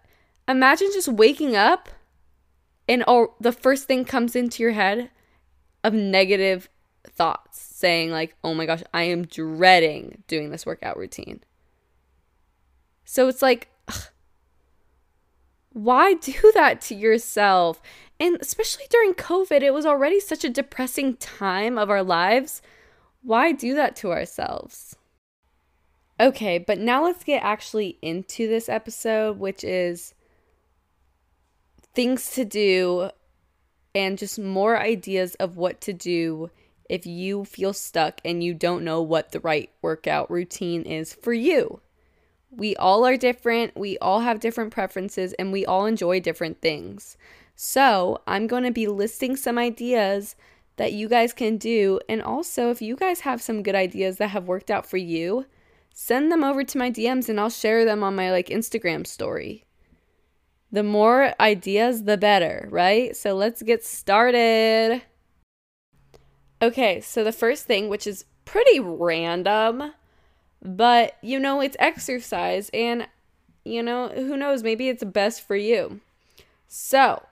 imagine 0.47 0.89
just 0.93 1.07
waking 1.07 1.55
up 1.55 1.89
and 2.87 3.03
all 3.03 3.35
the 3.39 3.51
first 3.51 3.85
thing 3.85 4.03
comes 4.03 4.35
into 4.35 4.63
your 4.63 4.71
head 4.71 5.11
of 5.83 5.93
negative 5.93 6.69
thoughts 7.05 7.59
saying 7.59 8.09
like, 8.09 8.35
"Oh 8.43 8.55
my 8.55 8.65
gosh, 8.65 8.81
I 8.93 9.03
am 9.03 9.25
dreading 9.25 10.23
doing 10.27 10.49
this 10.49 10.65
workout 10.65 10.97
routine." 10.97 11.41
So 13.05 13.27
it's 13.27 13.43
like 13.43 13.69
ugh, 13.87 14.09
why 15.71 16.15
do 16.15 16.51
that 16.55 16.81
to 16.81 16.95
yourself? 16.95 17.79
And 18.19 18.37
especially 18.41 18.85
during 18.89 19.13
COVID, 19.13 19.61
it 19.61 19.73
was 19.73 19.85
already 19.85 20.19
such 20.19 20.43
a 20.43 20.49
depressing 20.49 21.15
time 21.17 21.77
of 21.77 21.91
our 21.91 22.03
lives. 22.03 22.61
Why 23.21 23.51
do 23.51 23.75
that 23.75 23.95
to 23.97 24.11
ourselves? 24.11 24.95
Okay, 26.19 26.57
but 26.57 26.79
now 26.79 27.05
let's 27.05 27.23
get 27.23 27.43
actually 27.43 27.97
into 28.01 28.47
this 28.47 28.67
episode, 28.67 29.39
which 29.39 29.63
is 29.63 30.13
things 31.93 32.31
to 32.31 32.43
do 32.43 33.09
and 33.95 34.17
just 34.17 34.37
more 34.37 34.77
ideas 34.77 35.35
of 35.35 35.55
what 35.55 35.79
to 35.81 35.93
do 35.93 36.49
if 36.89 37.05
you 37.05 37.45
feel 37.45 37.71
stuck 37.71 38.19
and 38.25 38.43
you 38.43 38.53
don't 38.53 38.83
know 38.83 39.01
what 39.01 39.31
the 39.31 39.39
right 39.39 39.69
workout 39.81 40.29
routine 40.29 40.81
is 40.81 41.13
for 41.13 41.33
you. 41.33 41.79
We 42.51 42.75
all 42.75 43.05
are 43.05 43.15
different, 43.15 43.77
we 43.77 43.97
all 43.99 44.21
have 44.21 44.39
different 44.39 44.73
preferences, 44.73 45.33
and 45.33 45.51
we 45.51 45.65
all 45.65 45.85
enjoy 45.85 46.19
different 46.19 46.61
things. 46.61 47.15
So, 47.55 48.21
I'm 48.25 48.47
going 48.47 48.63
to 48.63 48.71
be 48.71 48.87
listing 48.87 49.35
some 49.35 49.57
ideas 49.57 50.35
that 50.77 50.93
you 50.93 51.07
guys 51.07 51.31
can 51.31 51.57
do. 51.57 51.99
And 52.09 52.21
also, 52.21 52.71
if 52.71 52.81
you 52.81 52.95
guys 52.95 53.19
have 53.21 53.41
some 53.41 53.61
good 53.61 53.75
ideas 53.75 54.17
that 54.17 54.29
have 54.29 54.47
worked 54.47 54.71
out 54.71 54.89
for 54.89 54.97
you, 54.97 55.45
send 56.01 56.31
them 56.31 56.45
over 56.45 56.63
to 56.63 56.77
my 56.77 56.89
DMs 56.89 57.27
and 57.27 57.37
I'll 57.37 57.49
share 57.49 57.83
them 57.83 58.03
on 58.03 58.15
my 58.15 58.31
like 58.31 58.47
Instagram 58.47 59.05
story. 59.05 59.65
The 60.71 60.81
more 60.81 61.33
ideas, 61.41 62.05
the 62.05 62.15
better, 62.15 62.69
right? 62.71 63.13
So 63.17 63.33
let's 63.33 63.61
get 63.61 63.83
started. 63.83 65.01
Okay, 66.61 67.01
so 67.01 67.25
the 67.25 67.33
first 67.33 67.65
thing, 67.65 67.89
which 67.89 68.07
is 68.07 68.23
pretty 68.45 68.79
random, 68.79 69.91
but 70.61 71.17
you 71.21 71.37
know, 71.37 71.59
it's 71.59 71.75
exercise, 71.79 72.69
and 72.73 73.05
you 73.65 73.83
know, 73.83 74.07
who 74.07 74.37
knows, 74.37 74.63
maybe 74.63 74.87
it's 74.87 75.03
best 75.03 75.45
for 75.45 75.57
you. 75.57 75.99
So, 76.69 77.23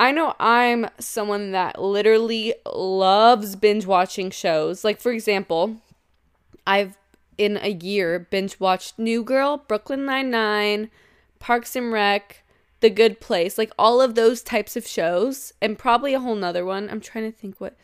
I 0.00 0.10
know 0.10 0.34
I'm 0.40 0.88
someone 0.98 1.52
that 1.52 1.80
literally 1.80 2.54
loves 2.74 3.54
binge 3.54 3.86
watching 3.86 4.32
shows. 4.32 4.82
Like, 4.82 5.00
for 5.00 5.12
example, 5.12 5.76
I've 6.66 6.96
in 7.38 7.58
a 7.62 7.70
year 7.70 8.18
binge 8.30 8.60
watched 8.60 8.98
New 8.98 9.22
Girl, 9.24 9.56
Brooklyn 9.56 10.04
Nine-Nine, 10.04 10.90
Parks 11.38 11.74
and 11.74 11.92
Rec, 11.92 12.42
The 12.80 12.90
Good 12.90 13.20
Place, 13.20 13.56
like 13.56 13.72
all 13.78 14.00
of 14.00 14.14
those 14.14 14.42
types 14.42 14.76
of 14.76 14.86
shows, 14.86 15.52
and 15.60 15.78
probably 15.78 16.14
a 16.14 16.20
whole 16.20 16.34
nother 16.34 16.64
one. 16.64 16.88
I'm 16.90 17.00
trying 17.00 17.30
to 17.30 17.36
think 17.36 17.60
what 17.60 17.76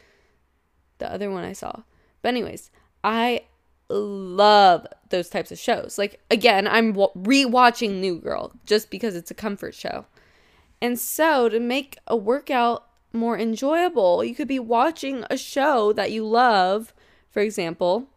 the 0.99 1.11
other 1.11 1.31
one 1.31 1.45
I 1.45 1.53
saw. 1.53 1.83
But, 2.23 2.29
anyways, 2.29 2.71
I 3.03 3.43
love 3.89 4.87
those 5.11 5.29
types 5.29 5.53
of 5.53 5.59
shows. 5.59 5.99
Like, 5.99 6.21
again, 6.31 6.67
I'm 6.67 6.95
rewatching 6.95 8.01
New 8.01 8.19
Girl 8.19 8.53
just 8.65 8.91
because 8.91 9.15
it's 9.15 9.31
a 9.31 9.35
comfort 9.35 9.75
show. 9.75 10.07
And 10.83 10.99
so, 10.99 11.49
to 11.49 11.61
make 11.61 11.99
a 12.07 12.17
workout 12.17 12.87
more 13.13 13.39
enjoyable, 13.39 14.23
you 14.23 14.35
could 14.35 14.49
be 14.49 14.59
watching 14.59 15.25
a 15.31 15.37
show 15.37 15.93
that 15.95 16.13
you 16.13 16.27
love, 16.27 16.93
for 17.31 17.41
example, 17.41 18.09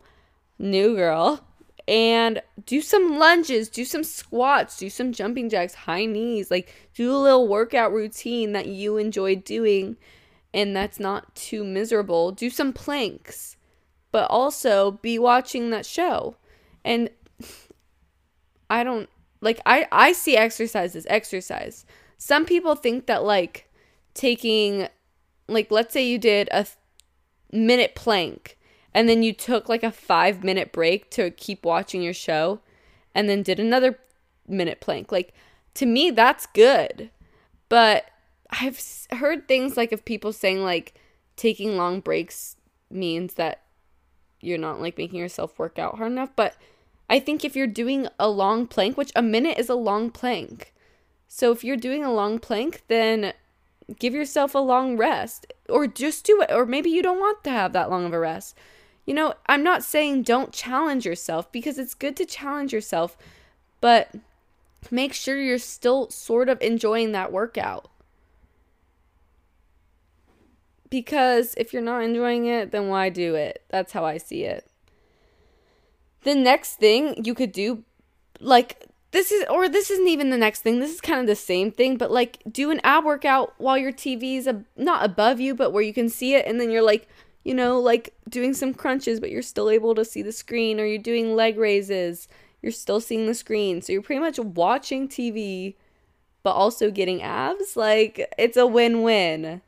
new 0.60 0.96
girl, 0.96 1.42
and 1.88 2.42
do 2.66 2.82
some 2.82 3.18
lunges, 3.18 3.70
do 3.70 3.84
some 3.84 4.04
squats, 4.04 4.78
do 4.78 4.90
some 4.90 5.12
jumping 5.12 5.50
jacks, 5.50 5.74
high 5.74 6.06
knees, 6.06 6.52
like 6.52 6.72
do 6.94 7.12
a 7.12 7.18
little 7.18 7.48
workout 7.48 7.92
routine 7.92 8.52
that 8.52 8.68
you 8.68 8.98
enjoy 8.98 9.36
doing 9.36 9.98
and 10.54 10.76
that's 10.76 11.00
not 11.00 11.36
too 11.36 11.64
miserable. 11.64 12.32
Do 12.32 12.50
some 12.50 12.74
planks, 12.74 13.58
but 14.12 14.30
also 14.30 14.92
be 14.92 15.20
watching 15.20 15.70
that 15.70 15.86
show. 15.86 16.36
And 16.84 17.10
I 18.70 18.84
don't 18.84 19.10
like 19.42 19.60
I 19.66 19.88
I 19.92 20.12
see 20.14 20.36
exercise 20.36 20.96
as 20.96 21.06
exercise. 21.10 21.86
Some 22.18 22.46
people 22.46 22.76
think 22.76 23.06
that 23.06 23.24
like 23.24 23.70
taking 24.14 24.88
like 25.48 25.72
let's 25.72 25.94
say 25.94 26.08
you 26.08 26.18
did 26.18 26.50
a 26.52 26.66
minute 27.52 27.96
plank 27.96 28.58
and 28.94 29.08
then 29.08 29.24
you 29.24 29.34
took 29.34 29.70
like 29.70 29.84
a 29.84 29.92
five 29.92 30.44
minute 30.44 30.72
break 30.72 31.10
to 31.12 31.32
keep 31.32 31.64
watching 31.64 32.02
your 32.02 32.14
show 32.14 32.60
and 33.14 33.30
then 33.30 33.44
did 33.44 33.60
another 33.60 34.00
minute 34.48 34.82
plank. 34.82 35.12
Like, 35.12 35.34
to 35.76 35.86
me, 35.86 36.12
that's 36.12 36.48
good. 36.48 37.10
But 37.70 38.06
I've 38.50 38.82
heard 39.12 39.48
things 39.48 39.78
like 39.78 39.92
of 39.92 40.06
people 40.06 40.34
saying 40.34 40.64
like 40.64 40.96
taking 41.36 41.78
long 41.78 42.00
breaks 42.00 42.56
means 42.90 43.36
that 43.36 43.62
you're 44.42 44.58
not 44.58 44.82
like 44.82 44.98
making 44.98 45.20
yourself 45.20 45.60
work 45.60 45.78
out 45.78 45.98
hard 45.98 46.12
enough. 46.12 46.32
But 46.36 46.56
I 47.10 47.20
think 47.20 47.44
if 47.44 47.56
you're 47.56 47.68
doing 47.68 48.08
a 48.20 48.30
long 48.30 48.68
plank, 48.68 48.98
which 48.98 49.12
a 49.16 49.22
minute 49.22 49.58
is 49.58 49.70
a 49.70 49.76
long 49.76 50.10
plank. 50.10 50.74
So 51.28 51.52
if 51.52 51.64
you're 51.64 51.78
doing 51.78 52.04
a 52.04 52.14
long 52.14 52.40
plank, 52.40 52.84
then 52.88 53.34
give 54.00 54.14
yourself 54.14 54.56
a 54.56 54.60
long 54.60 54.98
rest 54.98 55.52
or 55.68 55.88
just 55.88 56.26
do 56.26 56.42
it. 56.42 56.52
Or 56.52 56.66
maybe 56.66 56.90
you 56.90 57.04
don't 57.04 57.20
want 57.20 57.44
to 57.44 57.52
have 57.52 57.74
that 57.74 57.90
long 57.90 58.06
of 58.06 58.14
a 58.14 58.20
rest. 58.20 58.56
You 59.10 59.16
know, 59.16 59.34
I'm 59.48 59.64
not 59.64 59.84
saying 59.84 60.22
don't 60.22 60.54
challenge 60.54 61.04
yourself 61.04 61.52
because 61.52 61.80
it's 61.80 61.96
good 61.96 62.16
to 62.18 62.28
challenge 62.28 62.72
yourself, 62.72 63.18
but 63.82 64.14
make 64.92 65.16
sure 65.16 65.42
you're 65.42 65.58
still 65.58 66.12
sort 66.12 66.48
of 66.48 66.62
enjoying 66.62 67.12
that 67.14 67.32
workout. 67.32 67.90
Because 70.92 71.56
if 71.58 71.74
you're 71.74 71.82
not 71.82 72.04
enjoying 72.04 72.46
it, 72.46 72.70
then 72.70 72.90
why 72.90 73.10
do 73.10 73.34
it? 73.34 73.64
That's 73.70 73.94
how 73.94 74.06
I 74.06 74.20
see 74.20 74.44
it. 74.44 74.70
The 76.22 76.36
next 76.36 76.76
thing 76.76 77.26
you 77.26 77.34
could 77.34 77.52
do, 77.52 77.84
like, 78.40 78.86
this 79.10 79.32
is, 79.32 79.44
or 79.50 79.68
this 79.68 79.90
isn't 79.90 80.08
even 80.08 80.30
the 80.30 80.38
next 80.38 80.62
thing. 80.62 80.80
This 80.80 80.94
is 80.94 81.02
kind 81.02 81.20
of 81.20 81.26
the 81.26 81.36
same 81.36 81.72
thing, 81.72 81.98
but 81.98 82.12
like, 82.12 82.44
do 82.48 82.70
an 82.70 82.80
ab 82.84 83.06
workout 83.06 83.56
while 83.58 83.76
your 83.76 83.92
TV's 83.92 84.48
ab- 84.48 84.66
not 84.78 85.04
above 85.04 85.40
you, 85.40 85.56
but 85.56 85.72
where 85.72 85.82
you 85.82 85.96
can 85.96 86.10
see 86.10 86.36
it, 86.36 86.46
and 86.46 86.62
then 86.62 86.70
you're 86.70 86.84
like 86.84 87.08
you 87.44 87.54
know, 87.54 87.80
like 87.80 88.14
doing 88.28 88.54
some 88.54 88.74
crunches, 88.74 89.20
but 89.20 89.32
you're 89.32 89.42
still 89.42 89.70
able 89.70 89.96
to 89.96 90.06
see 90.06 90.22
the 90.22 90.32
screen, 90.32 90.80
or 90.80 90.86
you're 90.86 90.98
doing 90.98 91.36
leg 91.36 91.58
raises, 91.58 92.28
you're 92.62 92.72
still 92.72 93.00
seeing 93.00 93.28
the 93.28 93.34
screen. 93.34 93.82
So 93.82 93.94
you're 93.94 94.02
pretty 94.02 94.22
much 94.22 94.40
watching 94.40 95.08
TV, 95.08 95.76
but 96.44 96.52
also 96.52 96.92
getting 96.92 97.22
abs. 97.22 97.76
Like, 97.76 98.34
it's 98.38 98.58
a 98.58 98.68
win 98.68 99.02
win. 99.02 99.62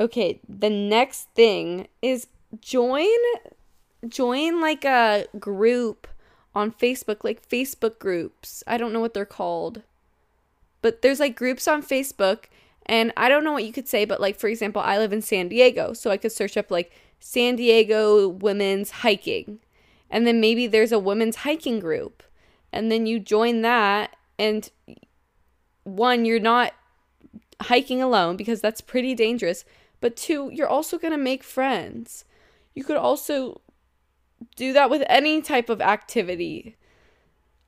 Okay, 0.00 0.40
the 0.48 0.70
next 0.70 1.28
thing 1.34 1.88
is 2.00 2.26
join 2.62 3.06
join 4.08 4.60
like 4.60 4.84
a 4.84 5.26
group 5.38 6.06
on 6.54 6.72
Facebook, 6.72 7.22
like 7.22 7.46
Facebook 7.46 7.98
groups. 7.98 8.64
I 8.66 8.78
don't 8.78 8.92
know 8.92 9.00
what 9.00 9.14
they're 9.14 9.26
called. 9.26 9.82
But 10.82 11.02
there's 11.02 11.20
like 11.20 11.36
groups 11.36 11.68
on 11.68 11.82
Facebook 11.82 12.44
and 12.86 13.12
I 13.16 13.28
don't 13.28 13.44
know 13.44 13.52
what 13.52 13.64
you 13.64 13.72
could 13.72 13.88
say, 13.88 14.04
but 14.04 14.20
like 14.20 14.38
for 14.38 14.48
example, 14.48 14.82
I 14.82 14.98
live 14.98 15.12
in 15.12 15.22
San 15.22 15.48
Diego, 15.48 15.92
so 15.92 16.10
I 16.10 16.16
could 16.16 16.32
search 16.32 16.56
up 16.56 16.70
like 16.70 16.92
San 17.20 17.56
Diego 17.56 18.28
women's 18.28 18.90
hiking. 18.90 19.60
And 20.10 20.26
then 20.26 20.40
maybe 20.40 20.66
there's 20.66 20.92
a 20.92 20.98
women's 20.98 21.36
hiking 21.36 21.78
group. 21.78 22.22
And 22.72 22.90
then 22.90 23.06
you 23.06 23.20
join 23.20 23.62
that 23.62 24.16
and 24.38 24.70
one, 25.84 26.24
you're 26.24 26.40
not 26.40 26.72
hiking 27.62 28.02
alone 28.02 28.36
because 28.36 28.60
that's 28.60 28.80
pretty 28.80 29.14
dangerous. 29.14 29.64
But 30.00 30.16
two, 30.16 30.50
you're 30.52 30.68
also 30.68 30.98
going 30.98 31.12
to 31.12 31.18
make 31.18 31.44
friends. 31.44 32.24
You 32.74 32.84
could 32.84 32.96
also 32.96 33.60
do 34.56 34.72
that 34.72 34.88
with 34.88 35.02
any 35.08 35.42
type 35.42 35.68
of 35.68 35.80
activity. 35.80 36.76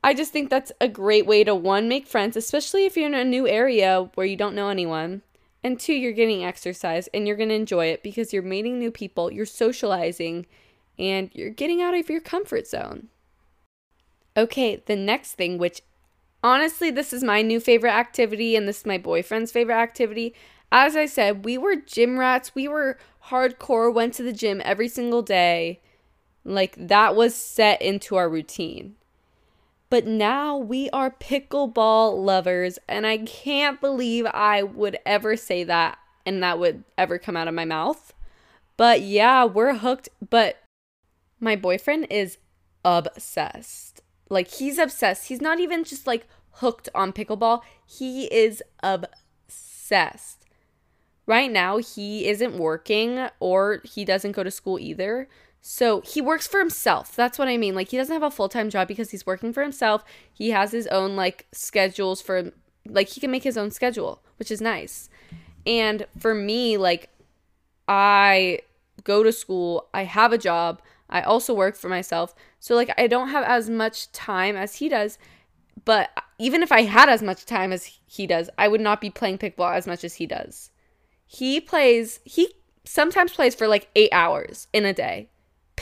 I 0.02 0.14
just 0.14 0.32
think 0.32 0.50
that's 0.50 0.72
a 0.80 0.88
great 0.88 1.26
way 1.26 1.44
to 1.44 1.54
one, 1.54 1.88
make 1.88 2.06
friends, 2.06 2.36
especially 2.36 2.86
if 2.86 2.96
you're 2.96 3.06
in 3.06 3.14
a 3.14 3.24
new 3.24 3.46
area 3.46 4.10
where 4.14 4.26
you 4.26 4.36
don't 4.36 4.54
know 4.54 4.68
anyone. 4.68 5.22
And 5.62 5.78
two, 5.78 5.92
you're 5.92 6.12
getting 6.12 6.44
exercise 6.44 7.08
and 7.14 7.26
you're 7.26 7.36
going 7.36 7.50
to 7.50 7.54
enjoy 7.54 7.86
it 7.86 8.02
because 8.02 8.32
you're 8.32 8.42
meeting 8.42 8.78
new 8.78 8.90
people, 8.90 9.32
you're 9.32 9.46
socializing, 9.46 10.46
and 10.98 11.30
you're 11.32 11.50
getting 11.50 11.80
out 11.80 11.94
of 11.94 12.10
your 12.10 12.20
comfort 12.20 12.66
zone. 12.66 13.08
Okay, 14.36 14.82
the 14.86 14.96
next 14.96 15.34
thing, 15.34 15.58
which 15.58 15.82
honestly, 16.42 16.90
this 16.90 17.12
is 17.12 17.22
my 17.22 17.42
new 17.42 17.60
favorite 17.60 17.92
activity 17.92 18.56
and 18.56 18.66
this 18.66 18.80
is 18.80 18.86
my 18.86 18.98
boyfriend's 18.98 19.52
favorite 19.52 19.76
activity. 19.76 20.34
As 20.72 20.96
I 20.96 21.06
said, 21.06 21.44
we 21.44 21.58
were 21.58 21.76
gym 21.76 22.18
rats. 22.18 22.54
We 22.54 22.66
were 22.66 22.98
hardcore, 23.26 23.92
went 23.94 24.14
to 24.14 24.22
the 24.24 24.32
gym 24.32 24.60
every 24.64 24.88
single 24.88 25.22
day. 25.22 25.80
Like 26.44 26.74
that 26.76 27.14
was 27.14 27.36
set 27.36 27.80
into 27.80 28.16
our 28.16 28.28
routine. 28.28 28.96
But 29.92 30.06
now 30.06 30.56
we 30.56 30.88
are 30.88 31.10
pickleball 31.10 32.24
lovers, 32.24 32.78
and 32.88 33.06
I 33.06 33.18
can't 33.18 33.78
believe 33.78 34.24
I 34.24 34.62
would 34.62 34.96
ever 35.04 35.36
say 35.36 35.64
that 35.64 35.98
and 36.24 36.42
that 36.42 36.58
would 36.58 36.84
ever 36.96 37.18
come 37.18 37.36
out 37.36 37.46
of 37.46 37.52
my 37.52 37.66
mouth. 37.66 38.14
But 38.78 39.02
yeah, 39.02 39.44
we're 39.44 39.74
hooked. 39.74 40.08
But 40.30 40.62
my 41.40 41.56
boyfriend 41.56 42.06
is 42.08 42.38
obsessed. 42.82 44.00
Like, 44.30 44.48
he's 44.48 44.78
obsessed. 44.78 45.28
He's 45.28 45.42
not 45.42 45.60
even 45.60 45.84
just 45.84 46.06
like 46.06 46.26
hooked 46.52 46.88
on 46.94 47.12
pickleball, 47.12 47.60
he 47.84 48.32
is 48.34 48.62
obsessed. 48.82 50.46
Right 51.26 51.52
now, 51.52 51.76
he 51.76 52.28
isn't 52.28 52.56
working 52.56 53.28
or 53.40 53.82
he 53.84 54.06
doesn't 54.06 54.32
go 54.32 54.42
to 54.42 54.50
school 54.50 54.78
either. 54.78 55.28
So 55.64 56.00
he 56.00 56.20
works 56.20 56.48
for 56.48 56.58
himself. 56.58 57.14
That's 57.14 57.38
what 57.38 57.46
I 57.46 57.56
mean. 57.56 57.76
Like 57.76 57.90
he 57.90 57.96
doesn't 57.96 58.12
have 58.12 58.24
a 58.24 58.32
full 58.32 58.48
time 58.48 58.68
job 58.68 58.88
because 58.88 59.12
he's 59.12 59.24
working 59.24 59.52
for 59.52 59.62
himself. 59.62 60.04
He 60.34 60.50
has 60.50 60.72
his 60.72 60.88
own 60.88 61.14
like 61.14 61.46
schedules 61.52 62.20
for 62.20 62.50
like 62.84 63.08
he 63.08 63.20
can 63.20 63.30
make 63.30 63.44
his 63.44 63.56
own 63.56 63.70
schedule, 63.70 64.20
which 64.40 64.50
is 64.50 64.60
nice. 64.60 65.08
And 65.64 66.04
for 66.18 66.34
me, 66.34 66.76
like 66.76 67.10
I 67.86 68.58
go 69.04 69.22
to 69.22 69.30
school, 69.30 69.88
I 69.94 70.02
have 70.02 70.32
a 70.32 70.38
job, 70.38 70.82
I 71.08 71.22
also 71.22 71.54
work 71.54 71.76
for 71.76 71.88
myself. 71.88 72.34
So 72.58 72.74
like 72.74 72.92
I 72.98 73.06
don't 73.06 73.28
have 73.28 73.44
as 73.44 73.70
much 73.70 74.10
time 74.10 74.56
as 74.56 74.74
he 74.76 74.88
does. 74.88 75.16
But 75.84 76.10
even 76.40 76.64
if 76.64 76.72
I 76.72 76.82
had 76.82 77.08
as 77.08 77.22
much 77.22 77.46
time 77.46 77.72
as 77.72 78.00
he 78.04 78.26
does, 78.26 78.50
I 78.58 78.66
would 78.66 78.80
not 78.80 79.00
be 79.00 79.10
playing 79.10 79.38
pickleball 79.38 79.76
as 79.76 79.86
much 79.86 80.02
as 80.02 80.14
he 80.14 80.26
does. 80.26 80.72
He 81.24 81.60
plays 81.60 82.18
he 82.24 82.52
sometimes 82.84 83.32
plays 83.32 83.54
for 83.54 83.68
like 83.68 83.88
8 83.94 84.08
hours 84.10 84.66
in 84.72 84.84
a 84.84 84.92
day 84.92 85.28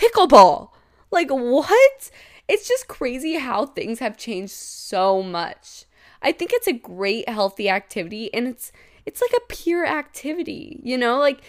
pickleball. 0.01 0.71
Like, 1.11 1.31
what? 1.31 2.11
It's 2.49 2.67
just 2.67 2.89
crazy 2.89 3.35
how 3.35 3.67
things 3.67 4.01
have 4.01 4.17
changed 4.17 4.53
so 4.53 5.23
much. 5.23 5.85
I 6.23 6.33
think 6.33 6.53
it's 6.53 6.67
a 6.67 6.73
great 6.73 7.29
healthy 7.29 7.69
activity 7.69 8.33
and 8.35 8.47
it's 8.47 8.73
it's 9.07 9.23
like 9.23 9.33
a 9.33 9.47
pure 9.49 9.87
activity, 9.87 10.81
you 10.83 10.99
know? 10.99 11.19
Like 11.19 11.41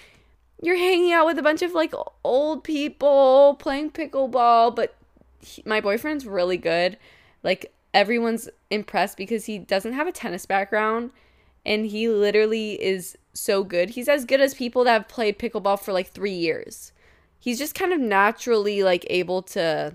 you're 0.62 0.78
hanging 0.78 1.12
out 1.12 1.26
with 1.26 1.38
a 1.38 1.44
bunch 1.44 1.62
of 1.62 1.74
like 1.74 1.94
old 2.24 2.64
people 2.64 3.56
playing 3.60 3.92
pickleball, 3.92 4.76
but 4.76 4.96
he, 5.40 5.64
my 5.66 5.82
boyfriend's 5.82 6.26
really 6.26 6.58
good. 6.58 6.98
Like 7.44 7.74
everyone's 7.94 8.48
impressed 8.70 9.18
because 9.18 9.46
he 9.46 9.58
doesn't 9.58 9.94
have 9.94 10.08
a 10.08 10.12
tennis 10.12 10.46
background 10.46 11.12
and 11.66 11.88
he 11.88 12.08
literally 12.08 12.82
is 12.82 13.18
so 13.34 13.64
good. 13.64 13.92
He's 13.92 14.08
as 14.08 14.24
good 14.24 14.40
as 14.40 14.54
people 14.54 14.84
that 14.86 14.94
have 14.94 15.08
played 15.08 15.38
pickleball 15.38 15.80
for 15.80 15.92
like 15.92 16.08
3 16.08 16.32
years 16.32 16.94
he's 17.42 17.58
just 17.60 17.76
kind 17.76 17.92
of 17.92 18.00
naturally 18.00 18.84
like 18.84 19.06
able 19.10 19.42
to 19.42 19.94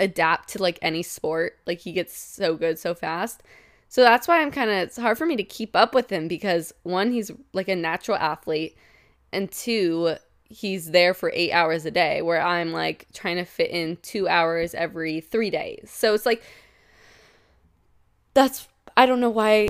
adapt 0.00 0.48
to 0.50 0.62
like 0.62 0.78
any 0.80 1.02
sport. 1.02 1.58
Like 1.66 1.80
he 1.80 1.92
gets 1.92 2.16
so 2.16 2.56
good 2.56 2.78
so 2.78 2.94
fast. 2.94 3.42
So 3.88 4.00
that's 4.00 4.26
why 4.26 4.40
I'm 4.40 4.50
kind 4.50 4.70
of 4.70 4.76
it's 4.76 4.96
hard 4.96 5.18
for 5.18 5.26
me 5.26 5.36
to 5.36 5.44
keep 5.44 5.76
up 5.76 5.94
with 5.94 6.08
him 6.10 6.28
because 6.28 6.72
one 6.84 7.10
he's 7.10 7.30
like 7.52 7.68
a 7.68 7.76
natural 7.76 8.16
athlete 8.16 8.76
and 9.32 9.50
two 9.50 10.16
he's 10.48 10.90
there 10.92 11.14
for 11.14 11.32
8 11.34 11.50
hours 11.52 11.84
a 11.84 11.90
day 11.90 12.22
where 12.22 12.40
I'm 12.40 12.72
like 12.72 13.06
trying 13.12 13.36
to 13.36 13.44
fit 13.44 13.70
in 13.70 13.96
2 14.02 14.28
hours 14.28 14.74
every 14.74 15.20
3 15.20 15.50
days. 15.50 15.90
So 15.90 16.14
it's 16.14 16.24
like 16.24 16.42
that's 18.34 18.68
I 18.96 19.04
don't 19.04 19.20
know 19.20 19.30
why 19.30 19.68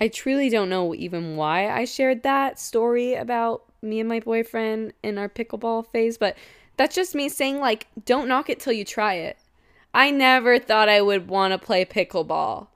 I 0.00 0.08
truly 0.08 0.48
don't 0.48 0.68
know 0.68 0.94
even 0.94 1.36
why 1.36 1.68
I 1.68 1.84
shared 1.84 2.22
that 2.22 2.58
story 2.58 3.14
about 3.14 3.71
me 3.82 4.00
and 4.00 4.08
my 4.08 4.20
boyfriend 4.20 4.92
in 5.02 5.18
our 5.18 5.28
pickleball 5.28 5.86
phase, 5.86 6.16
but 6.16 6.36
that's 6.76 6.94
just 6.94 7.14
me 7.14 7.28
saying, 7.28 7.58
like, 7.58 7.86
don't 8.04 8.28
knock 8.28 8.48
it 8.48 8.60
till 8.60 8.72
you 8.72 8.84
try 8.84 9.14
it. 9.14 9.36
I 9.92 10.10
never 10.10 10.58
thought 10.58 10.88
I 10.88 11.02
would 11.02 11.28
want 11.28 11.52
to 11.52 11.58
play 11.58 11.84
pickleball, 11.84 12.68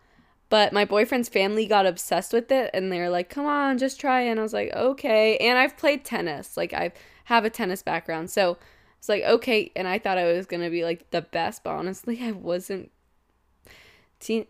but 0.51 0.73
my 0.73 0.85
boyfriend's 0.85 1.29
family 1.29 1.67
got 1.67 1.87
obsessed 1.87 2.33
with 2.33 2.53
it 2.53 2.71
and 2.75 2.93
they're 2.93 3.09
like, 3.09 3.31
come 3.31 3.47
on, 3.47 3.79
just 3.79 3.99
try 3.99 4.23
it. 4.23 4.31
And 4.31 4.41
I 4.41 4.43
was 4.43 4.53
like, 4.53 4.73
okay. 4.75 5.37
And 5.39 5.59
I've 5.59 5.77
played 5.77 6.05
tennis, 6.05 6.57
like, 6.57 6.73
I 6.73 6.93
have 7.25 7.45
a 7.45 7.51
tennis 7.51 7.83
background. 7.83 8.31
So 8.31 8.59
it's 8.99 9.09
like, 9.09 9.23
okay. 9.23 9.73
And 9.75 9.89
I 9.89 9.99
thought 9.99 10.19
I 10.19 10.33
was 10.33 10.47
going 10.47 10.63
to 10.63 10.71
be 10.71 10.85
like 10.85 11.11
the 11.11 11.23
best, 11.23 11.65
but 11.65 11.71
honestly, 11.71 12.21
I 12.23 12.33
wasn't. 12.33 12.91
Teen- 14.19 14.47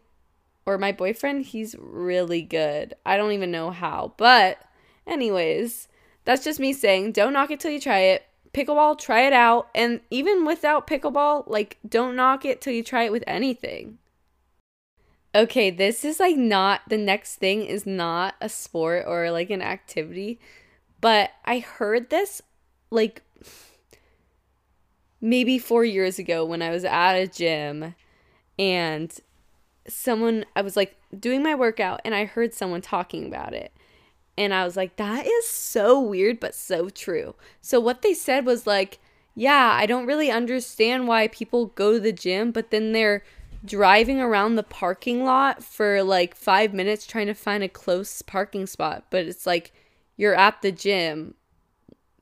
or 0.67 0.79
my 0.79 0.91
boyfriend, 0.91 1.47
he's 1.47 1.77
really 1.79 2.43
good. 2.43 2.95
I 3.07 3.17
don't 3.17 3.33
even 3.33 3.53
know 3.53 3.71
how. 3.71 4.15
But, 4.17 4.59
anyways, 5.07 5.89
that's 6.27 6.45
just 6.45 6.61
me 6.61 6.75
saying, 6.75 7.13
don't 7.13 7.33
knock 7.33 7.51
it 7.51 7.61
till 7.61 7.71
you 7.71 7.81
try 7.81 8.01
it. 8.01 8.27
Pickleball, 8.53 8.99
try 8.99 9.23
it 9.23 9.33
out. 9.33 9.69
And 9.75 10.01
even 10.11 10.45
without 10.45 10.87
pickleball, 10.87 11.45
like, 11.47 11.79
don't 11.89 12.17
knock 12.17 12.45
it 12.45 12.61
till 12.61 12.73
you 12.73 12.83
try 12.83 13.05
it 13.05 13.13
with 13.13 13.25
anything. 13.27 13.99
Okay, 15.35 15.71
this 15.71 16.05
is 16.05 16.19
like 16.19 16.37
not 16.37 16.81
the 16.89 16.97
next 16.97 17.37
thing 17.37 17.65
is 17.65 17.87
not 17.87 18.35
a 18.41 18.49
sport 18.49 19.05
or 19.07 19.31
like 19.31 19.51
an 19.51 19.61
activity, 19.61 20.41
but 21.03 21.31
I 21.45 21.59
heard 21.59 22.09
this 22.09 22.41
like 22.91 23.23
maybe 25.21 25.59
four 25.59 25.85
years 25.85 26.19
ago 26.19 26.45
when 26.45 26.63
I 26.63 26.71
was 26.71 26.85
at 26.85 27.15
a 27.17 27.27
gym 27.27 27.95
and 28.59 29.15
someone, 29.87 30.47
I 30.57 30.63
was 30.63 30.75
like 30.75 30.97
doing 31.19 31.43
my 31.43 31.55
workout 31.55 32.01
and 32.03 32.15
I 32.15 32.25
heard 32.25 32.55
someone 32.55 32.81
talking 32.81 33.27
about 33.27 33.53
it. 33.53 33.73
And 34.39 34.53
I 34.53 34.65
was 34.65 34.77
like, 34.77 34.97
that 34.97 35.27
is 35.27 35.49
so 35.49 36.01
weird, 36.01 36.41
but 36.41 36.55
so 36.55 36.89
true. 36.91 37.35
So, 37.63 37.81
what 37.81 38.03
they 38.03 38.15
said 38.15 38.45
was 38.45 38.67
like, 38.67 38.99
yeah, 39.35 39.73
I 39.75 39.87
don't 39.87 40.07
really 40.07 40.31
understand 40.31 41.09
why 41.09 41.29
people 41.29 41.67
go 41.67 41.93
to 41.93 42.01
the 42.01 42.13
gym, 42.13 42.53
but 42.53 42.71
then 42.71 42.93
they're 42.93 43.23
driving 43.65 44.21
around 44.21 44.55
the 44.55 44.63
parking 44.63 45.25
lot 45.25 45.63
for 45.63 46.03
like 46.03 46.35
five 46.35 46.73
minutes 46.73 47.07
trying 47.07 47.27
to 47.27 47.35
find 47.35 47.63
a 47.63 47.69
close 47.69 48.23
parking 48.23 48.67
spot. 48.67 49.07
But 49.11 49.27
it's 49.27 49.47
like, 49.47 49.73
you're 50.17 50.35
at 50.35 50.63
the 50.63 50.73
gym 50.73 51.35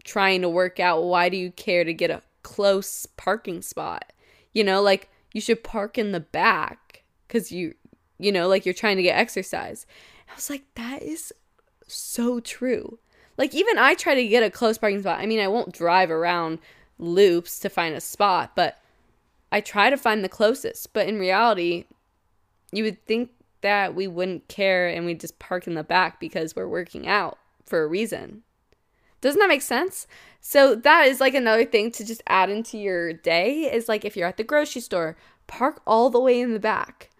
trying 0.02 0.42
to 0.42 0.48
work 0.48 0.80
out. 0.80 1.04
Why 1.04 1.28
do 1.28 1.36
you 1.36 1.50
care 1.50 1.84
to 1.84 1.94
get 1.94 2.10
a 2.10 2.22
close 2.42 3.06
parking 3.06 3.62
spot? 3.62 4.12
You 4.52 4.64
know, 4.64 4.82
like 4.82 5.08
you 5.32 5.40
should 5.40 5.64
park 5.64 5.98
in 5.98 6.12
the 6.12 6.20
back 6.20 7.04
because 7.26 7.50
you, 7.52 7.74
you 8.18 8.32
know, 8.32 8.48
like 8.48 8.64
you're 8.64 8.74
trying 8.74 8.96
to 8.96 9.02
get 9.02 9.18
exercise. 9.18 9.86
I 10.28 10.34
was 10.34 10.50
like, 10.50 10.64
that 10.74 11.02
is 11.02 11.32
so 11.86 12.40
true. 12.40 12.98
Like 13.36 13.54
even 13.54 13.78
I 13.78 13.94
try 13.94 14.14
to 14.14 14.28
get 14.28 14.42
a 14.42 14.50
close 14.50 14.78
parking 14.78 15.00
spot. 15.00 15.20
I 15.20 15.26
mean, 15.26 15.40
I 15.40 15.48
won't 15.48 15.72
drive 15.72 16.10
around 16.10 16.58
loops 16.98 17.58
to 17.60 17.68
find 17.68 17.94
a 17.94 18.00
spot, 18.00 18.52
but 18.54 18.78
I 19.50 19.60
try 19.60 19.90
to 19.90 19.96
find 19.96 20.22
the 20.22 20.28
closest. 20.28 20.92
But 20.92 21.08
in 21.08 21.18
reality, 21.18 21.84
you 22.72 22.84
would 22.84 23.04
think 23.06 23.30
that 23.60 23.94
we 23.94 24.06
wouldn't 24.06 24.48
care 24.48 24.88
and 24.88 25.06
we'd 25.06 25.20
just 25.20 25.38
park 25.38 25.66
in 25.66 25.74
the 25.74 25.82
back 25.82 26.20
because 26.20 26.54
we're 26.54 26.68
working 26.68 27.06
out 27.06 27.38
for 27.64 27.82
a 27.82 27.88
reason. 27.88 28.42
Doesn't 29.20 29.40
that 29.40 29.48
make 29.48 29.62
sense? 29.62 30.06
So 30.40 30.74
that 30.74 31.06
is 31.06 31.18
like 31.18 31.34
another 31.34 31.64
thing 31.64 31.90
to 31.92 32.04
just 32.04 32.22
add 32.26 32.50
into 32.50 32.76
your 32.76 33.14
day 33.14 33.72
is 33.72 33.88
like 33.88 34.04
if 34.04 34.16
you're 34.16 34.28
at 34.28 34.36
the 34.36 34.44
grocery 34.44 34.82
store, 34.82 35.16
park 35.46 35.80
all 35.86 36.10
the 36.10 36.20
way 36.20 36.40
in 36.40 36.52
the 36.52 36.60
back 36.60 37.10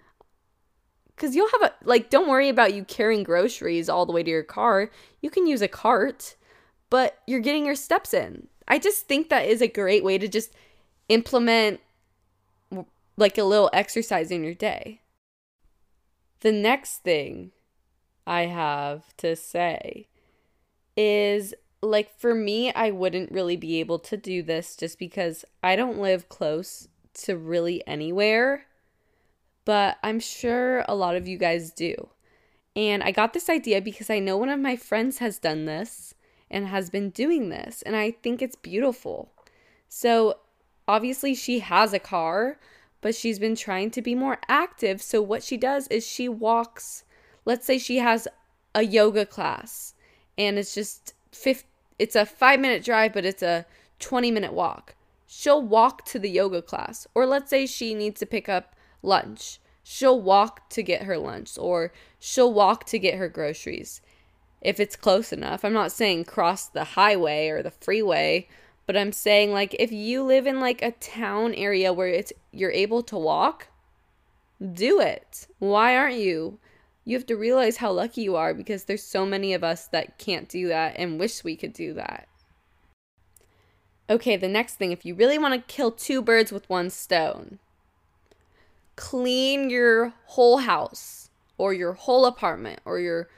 because 1.15 1.35
you'll 1.37 1.51
have 1.51 1.63
a 1.63 1.75
like 1.85 2.11
don't 2.11 2.29
worry 2.29 2.49
about 2.49 2.75
you 2.75 2.85
carrying 2.85 3.23
groceries 3.23 3.89
all 3.89 4.07
the 4.07 4.13
way 4.13 4.23
to 4.23 4.31
your 4.31 4.43
car. 4.43 4.91
You 5.21 5.31
can 5.31 5.47
use 5.47 5.63
a 5.63 5.69
cart 5.69 6.37
but 6.95 7.19
you're 7.27 7.41
getting 7.41 7.67
your 7.67 7.75
steps 7.75 8.15
in. 8.15 8.47
I 8.69 8.79
just 8.79 9.09
think 9.09 9.29
that 9.29 9.47
is 9.47 9.61
a 9.61 9.67
great 9.67 10.05
way 10.05 10.17
to 10.17 10.29
just 10.29 10.53
implement 11.09 11.81
like 13.17 13.37
a 13.37 13.43
little 13.43 13.69
exercise 13.73 14.31
in 14.31 14.45
your 14.45 14.55
day. 14.55 15.01
The 16.41 16.53
next 16.53 16.99
thing 16.99 17.51
I 18.29 18.43
have 18.43 19.17
to 19.17 19.35
say 19.35 20.07
is 20.97 21.53
like 21.83 22.17
for 22.19 22.35
me, 22.35 22.73
I 22.73 22.93
wouldn't 22.93 23.33
really 23.33 23.57
be 23.57 23.81
able 23.81 23.99
to 23.99 24.17
do 24.17 24.43
this 24.43 24.77
just 24.77 24.99
because 24.99 25.45
I 25.65 25.75
don't 25.77 25.99
live 25.99 26.29
close 26.29 26.87
to 27.25 27.37
really 27.37 27.85
anywhere, 27.89 28.67
but 29.65 29.99
I'm 30.03 30.21
sure 30.21 30.85
a 30.89 30.95
lot 30.95 31.17
of 31.17 31.27
you 31.27 31.39
guys 31.39 31.71
do. 31.71 32.09
And 32.77 33.03
I 33.03 33.13
got 33.13 33.33
this 33.33 33.49
idea 33.49 33.81
because 33.81 34.11
I 34.11 34.19
know 34.19 34.37
one 34.37 34.49
of 34.49 34.61
my 34.61 34.77
friends 34.77 35.19
has 35.19 35.39
done 35.39 35.65
this 35.65 36.15
and 36.51 36.67
has 36.69 36.91
been 36.91 37.11
doing 37.11 37.49
this, 37.49 37.83
and 37.83 37.97
I 37.97 38.11
think 38.11 38.43
it's 38.43 38.57
beautiful. 38.57 39.33
So, 39.89 40.39
obviously, 40.87 41.35
she 41.35 41.61
has 41.61 41.93
a 41.93 41.99
car, 41.99 42.59
but 43.01 43.15
she's 43.15 43.39
been 43.39 43.55
trying 43.55 43.91
to 43.93 44.03
be 44.03 44.15
more 44.15 44.39
active. 44.49 45.01
So, 45.01 45.23
what 45.23 45.43
she 45.43 45.57
does 45.57 45.87
is 45.89 46.07
she 46.07 46.29
walks, 46.29 47.05
let's 47.45 47.67
say 47.67 47.79
she 47.79 47.99
has 47.99 48.27
a 48.75 48.83
yoga 48.83 49.25
class, 49.25 49.95
and 50.37 50.59
it's 50.59 50.75
just 50.75 51.15
50, 51.33 51.67
it's 51.99 52.17
a 52.17 52.27
five 52.27 52.61
minute 52.61 52.85
drive, 52.85 53.13
but 53.13 53.25
it's 53.25 53.43
a 53.43 53.67
20 54.01 54.31
minute 54.31 54.53
walk. 54.53 54.95
She'll 55.27 55.63
walk 55.63 56.05
to 56.07 56.19
the 56.19 56.31
yoga 56.31 56.63
class. 56.63 57.07
Or 57.15 57.27
let's 57.27 57.51
say 57.51 57.67
she 57.67 57.95
needs 57.95 58.21
to 58.21 58.27
pick 58.27 58.49
up 58.49 58.75
lunch. 59.05 59.61
She'll 59.83 60.21
walk 60.21 60.71
to 60.71 60.83
get 60.83 61.03
her 61.03 61.19
lunch, 61.19 61.59
or 61.59 61.93
she'll 62.19 62.53
walk 62.53 62.85
to 62.87 62.99
get 62.99 63.19
her 63.19 63.29
groceries 63.29 64.01
if 64.65 64.81
it's 64.81 64.97
close 64.97 65.33
enough. 65.33 65.65
I'm 65.65 65.75
not 65.75 65.93
saying 65.93 66.25
cross 66.25 66.67
the 66.67 66.85
highway 66.85 67.49
or 67.49 67.63
the 67.63 67.71
freeway, 67.71 68.49
but 68.87 68.97
I'm 68.97 69.13
saying 69.13 69.53
like 69.53 69.77
if 69.79 69.93
you 69.93 70.25
live 70.25 70.47
in 70.47 70.59
like 70.59 70.83
a 70.83 70.93
town 70.93 71.55
area 71.55 71.93
where 71.93 72.09
it's 72.09 72.33
you're 72.51 72.73
able 72.73 73.03
to 73.05 73.19
walk, 73.19 73.69
do 74.73 75.01
it. 75.01 75.47
Why 75.59 75.97
aren't 75.97 76.17
you? 76.17 76.59
You 77.05 77.17
have 77.19 77.27
to 77.27 77.37
realize 77.37 77.77
how 77.77 77.93
lucky 77.93 78.23
you 78.23 78.35
are 78.35 78.55
because 78.55 78.85
there's 78.85 79.03
so 79.03 79.27
many 79.27 79.53
of 79.53 79.63
us 79.63 79.87
that 79.89 80.17
can't 80.17 80.49
do 80.49 80.69
that 80.69 80.95
and 80.97 81.21
wish 81.21 81.45
we 81.45 81.55
could 81.55 81.75
do 81.75 81.93
that. 81.95 82.29
Okay, 84.09 84.37
the 84.37 84.49
next 84.49 84.77
thing 84.77 84.93
if 84.93 85.05
you 85.05 85.15
really 85.15 85.39
want 85.39 85.55
to 85.55 85.75
kill 85.75 85.91
two 85.91 86.23
birds 86.23 86.51
with 86.51 86.69
one 86.71 86.89
stone, 86.89 87.59
clean 88.97 89.71
your 89.71 90.13
whole 90.27 90.59
house 90.59 91.31
or 91.59 91.73
your 91.73 91.93
whole 91.93 92.27
apartment 92.27 92.81
or 92.85 92.99
your 92.99 93.29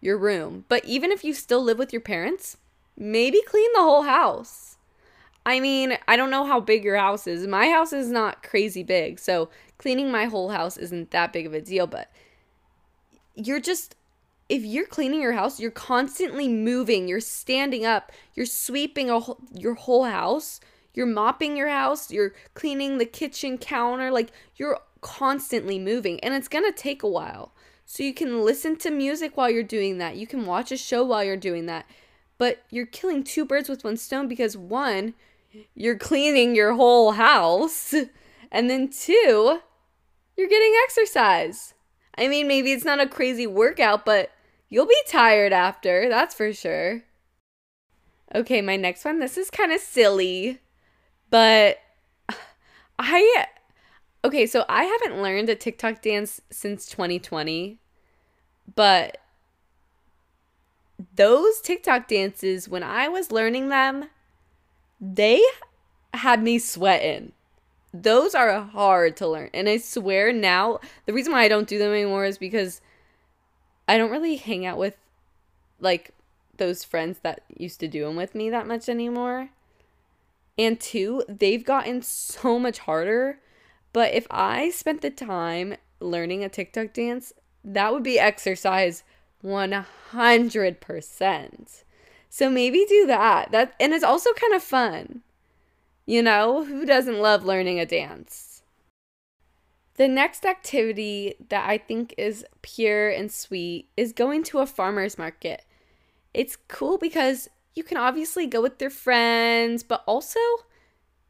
your 0.00 0.18
room. 0.18 0.64
But 0.68 0.84
even 0.84 1.10
if 1.10 1.24
you 1.24 1.34
still 1.34 1.62
live 1.62 1.78
with 1.78 1.92
your 1.92 2.02
parents, 2.02 2.58
maybe 2.96 3.40
clean 3.46 3.70
the 3.74 3.80
whole 3.80 4.02
house. 4.02 4.76
I 5.44 5.60
mean, 5.60 5.96
I 6.08 6.16
don't 6.16 6.30
know 6.30 6.44
how 6.44 6.60
big 6.60 6.84
your 6.84 6.96
house 6.96 7.26
is. 7.26 7.46
My 7.46 7.68
house 7.68 7.92
is 7.92 8.10
not 8.10 8.42
crazy 8.42 8.82
big, 8.82 9.18
so 9.18 9.48
cleaning 9.78 10.10
my 10.10 10.24
whole 10.24 10.50
house 10.50 10.76
isn't 10.76 11.12
that 11.12 11.32
big 11.32 11.46
of 11.46 11.54
a 11.54 11.60
deal, 11.60 11.86
but 11.86 12.10
you're 13.34 13.60
just 13.60 13.94
if 14.48 14.64
you're 14.64 14.86
cleaning 14.86 15.20
your 15.20 15.32
house, 15.32 15.58
you're 15.58 15.70
constantly 15.70 16.48
moving, 16.48 17.08
you're 17.08 17.20
standing 17.20 17.84
up, 17.84 18.12
you're 18.34 18.46
sweeping 18.46 19.10
a, 19.10 19.20
your 19.52 19.74
whole 19.74 20.04
house, 20.04 20.60
you're 20.94 21.06
mopping 21.06 21.56
your 21.56 21.68
house, 21.68 22.10
you're 22.10 22.32
cleaning 22.54 22.98
the 22.98 23.04
kitchen 23.04 23.58
counter, 23.58 24.10
like 24.10 24.30
you're 24.56 24.78
constantly 25.06 25.78
moving 25.78 26.18
and 26.18 26.34
it's 26.34 26.48
going 26.48 26.64
to 26.64 26.76
take 26.76 27.04
a 27.04 27.08
while. 27.08 27.52
So 27.84 28.02
you 28.02 28.12
can 28.12 28.42
listen 28.42 28.74
to 28.78 28.90
music 28.90 29.36
while 29.36 29.48
you're 29.48 29.62
doing 29.62 29.98
that. 29.98 30.16
You 30.16 30.26
can 30.26 30.46
watch 30.46 30.72
a 30.72 30.76
show 30.76 31.04
while 31.04 31.22
you're 31.22 31.36
doing 31.36 31.66
that. 31.66 31.86
But 32.38 32.64
you're 32.70 32.86
killing 32.86 33.22
two 33.22 33.44
birds 33.44 33.68
with 33.68 33.84
one 33.84 33.96
stone 33.96 34.26
because 34.26 34.56
one, 34.56 35.14
you're 35.76 35.96
cleaning 35.96 36.56
your 36.56 36.74
whole 36.74 37.12
house, 37.12 37.94
and 38.50 38.68
then 38.68 38.88
two, 38.88 39.60
you're 40.36 40.48
getting 40.48 40.74
exercise. 40.84 41.74
I 42.18 42.26
mean, 42.26 42.48
maybe 42.48 42.72
it's 42.72 42.84
not 42.84 43.00
a 43.00 43.06
crazy 43.06 43.46
workout, 43.46 44.04
but 44.04 44.32
you'll 44.68 44.86
be 44.86 45.00
tired 45.06 45.52
after, 45.52 46.08
that's 46.08 46.34
for 46.34 46.52
sure. 46.52 47.04
Okay, 48.34 48.60
my 48.60 48.76
next 48.76 49.04
one. 49.04 49.20
This 49.20 49.38
is 49.38 49.50
kind 49.50 49.70
of 49.70 49.80
silly, 49.80 50.58
but 51.30 51.78
I. 52.98 53.46
Okay, 54.26 54.46
so 54.46 54.64
I 54.68 54.84
haven't 54.84 55.22
learned 55.22 55.48
a 55.48 55.54
TikTok 55.54 56.02
dance 56.02 56.40
since 56.50 56.86
2020, 56.86 57.78
but 58.74 59.18
those 61.14 61.60
TikTok 61.60 62.08
dances, 62.08 62.68
when 62.68 62.82
I 62.82 63.08
was 63.08 63.30
learning 63.30 63.68
them, 63.68 64.10
they 65.00 65.42
had 66.12 66.42
me 66.42 66.58
sweating 66.58 67.32
those 68.02 68.34
are 68.34 68.60
hard 68.60 69.16
to 69.16 69.28
learn. 69.28 69.50
And 69.54 69.68
I 69.68 69.78
swear 69.78 70.32
now, 70.32 70.80
the 71.06 71.12
reason 71.12 71.32
why 71.32 71.42
I 71.42 71.48
don't 71.48 71.68
do 71.68 71.78
them 71.78 71.92
anymore 71.92 72.24
is 72.24 72.38
because 72.38 72.80
I 73.88 73.96
don't 73.96 74.10
really 74.10 74.36
hang 74.36 74.66
out 74.66 74.78
with 74.78 74.96
like 75.80 76.10
those 76.56 76.84
friends 76.84 77.20
that 77.22 77.42
used 77.56 77.80
to 77.80 77.88
do 77.88 78.04
them 78.04 78.16
with 78.16 78.34
me 78.34 78.50
that 78.50 78.66
much 78.66 78.88
anymore. 78.88 79.50
And 80.58 80.80
two, 80.80 81.22
they've 81.28 81.64
gotten 81.64 82.02
so 82.02 82.58
much 82.58 82.80
harder. 82.80 83.40
But 83.96 84.12
if 84.12 84.26
I 84.30 84.68
spent 84.68 85.00
the 85.00 85.08
time 85.08 85.76
learning 86.00 86.44
a 86.44 86.50
TikTok 86.50 86.92
dance, 86.92 87.32
that 87.64 87.94
would 87.94 88.02
be 88.02 88.18
exercise 88.18 89.02
100%. 89.42 91.84
So 92.28 92.50
maybe 92.50 92.84
do 92.86 93.06
that. 93.06 93.52
That 93.52 93.72
and 93.80 93.94
it's 93.94 94.04
also 94.04 94.34
kind 94.34 94.52
of 94.52 94.62
fun. 94.62 95.22
You 96.04 96.22
know, 96.22 96.66
who 96.66 96.84
doesn't 96.84 97.22
love 97.22 97.46
learning 97.46 97.80
a 97.80 97.86
dance? 97.86 98.60
The 99.94 100.08
next 100.08 100.44
activity 100.44 101.36
that 101.48 101.66
I 101.66 101.78
think 101.78 102.14
is 102.18 102.44
pure 102.60 103.08
and 103.08 103.32
sweet 103.32 103.88
is 103.96 104.12
going 104.12 104.42
to 104.42 104.58
a 104.58 104.66
farmer's 104.66 105.16
market. 105.16 105.64
It's 106.34 106.58
cool 106.68 106.98
because 106.98 107.48
you 107.74 107.82
can 107.82 107.96
obviously 107.96 108.46
go 108.46 108.60
with 108.60 108.78
your 108.78 108.90
friends, 108.90 109.82
but 109.82 110.04
also 110.04 110.38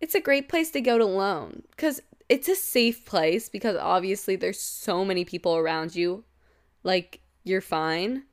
it's 0.01 0.17
a 0.17 0.21
great 0.21 0.49
place 0.49 0.73
to 0.73 0.81
go 0.81 0.99
to 0.99 1.05
alone 1.05 1.63
because 1.71 2.01
it's 2.29 2.49
a 2.49 2.57
safe 2.57 3.05
place 3.05 3.49
because 3.49 3.77
obviously 3.77 4.37
there's 4.37 4.61
so 4.61 5.05
many 5.05 5.25
people 5.25 5.57
around 5.57 5.95
you. 5.95 6.25
Like, 6.83 7.21
you're 7.45 7.61
fine. 7.61 8.25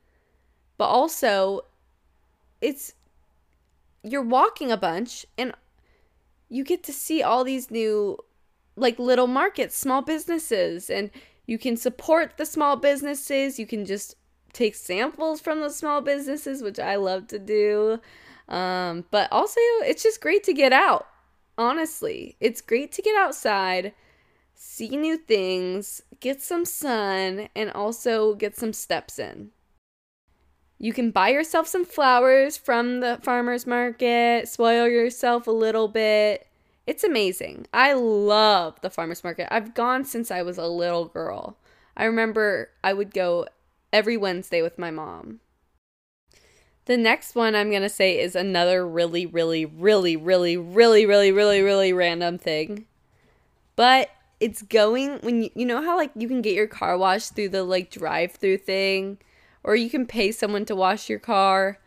But 0.76 0.86
also, 0.86 1.62
it's 2.60 2.94
you're 4.02 4.22
walking 4.22 4.70
a 4.70 4.76
bunch 4.76 5.24
and 5.38 5.52
you 6.48 6.62
get 6.62 6.82
to 6.84 6.92
see 6.92 7.22
all 7.22 7.42
these 7.42 7.70
new 7.70 8.18
like 8.76 8.98
little 8.98 9.26
markets, 9.28 9.76
small 9.76 10.02
businesses, 10.02 10.90
and 10.90 11.10
you 11.46 11.58
can 11.58 11.76
support 11.76 12.36
the 12.36 12.46
small 12.46 12.76
businesses. 12.76 13.58
You 13.58 13.66
can 13.66 13.84
just 13.84 14.16
take 14.52 14.74
samples 14.74 15.40
from 15.40 15.60
the 15.60 15.70
small 15.70 16.00
businesses, 16.00 16.62
which 16.62 16.78
I 16.78 16.96
love 16.96 17.28
to 17.28 17.38
do. 17.38 18.00
Um, 18.48 19.04
but 19.10 19.28
also, 19.32 19.60
it's 19.82 20.02
just 20.02 20.20
great 20.20 20.42
to 20.44 20.52
get 20.52 20.72
out. 20.72 21.06
Honestly, 21.56 22.36
it's 22.40 22.60
great 22.60 22.90
to 22.92 23.02
get 23.02 23.16
outside, 23.16 23.92
see 24.54 24.96
new 24.96 25.16
things, 25.16 26.02
get 26.20 26.42
some 26.42 26.64
sun, 26.64 27.48
and 27.54 27.70
also 27.70 28.34
get 28.34 28.56
some 28.56 28.72
steps 28.72 29.18
in. 29.18 29.50
You 30.78 30.92
can 30.92 31.12
buy 31.12 31.28
yourself 31.28 31.68
some 31.68 31.84
flowers 31.84 32.56
from 32.56 33.00
the 33.00 33.18
farmer's 33.22 33.66
market, 33.66 34.48
spoil 34.48 34.88
yourself 34.88 35.46
a 35.46 35.52
little 35.52 35.88
bit. 35.88 36.46
It's 36.86 37.04
amazing. 37.04 37.66
I 37.72 37.94
love 37.94 38.80
the 38.82 38.90
farmer's 38.90 39.24
market. 39.24 39.48
I've 39.50 39.74
gone 39.74 40.04
since 40.04 40.30
I 40.30 40.42
was 40.42 40.58
a 40.58 40.66
little 40.66 41.06
girl. 41.06 41.56
I 41.96 42.04
remember 42.04 42.70
I 42.82 42.92
would 42.92 43.14
go 43.14 43.46
every 43.92 44.16
Wednesday 44.16 44.60
with 44.60 44.78
my 44.78 44.90
mom. 44.90 45.40
The 46.86 46.96
next 46.96 47.34
one 47.34 47.54
I'm 47.54 47.70
going 47.70 47.82
to 47.82 47.88
say 47.88 48.20
is 48.20 48.36
another 48.36 48.86
really, 48.86 49.26
really, 49.26 49.64
really, 49.64 50.16
really, 50.16 50.56
really, 50.56 51.06
really, 51.06 51.32
really, 51.32 51.62
really 51.62 51.92
random 51.92 52.38
thing. 52.38 52.86
But 53.76 54.10
it's 54.40 54.62
going 54.62 55.18
when 55.20 55.44
you, 55.44 55.50
you 55.54 55.64
know 55.64 55.82
how 55.82 55.96
like 55.96 56.10
you 56.14 56.28
can 56.28 56.42
get 56.42 56.54
your 56.54 56.66
car 56.66 56.98
washed 56.98 57.34
through 57.34 57.48
the 57.50 57.64
like 57.64 57.90
drive 57.90 58.32
through 58.32 58.58
thing? 58.58 59.18
or 59.64 59.74
you 59.74 59.88
can 59.90 60.06
pay 60.06 60.30
someone 60.30 60.66
to 60.66 60.76
wash 60.76 61.08
your 61.08 61.18
car. 61.18 61.78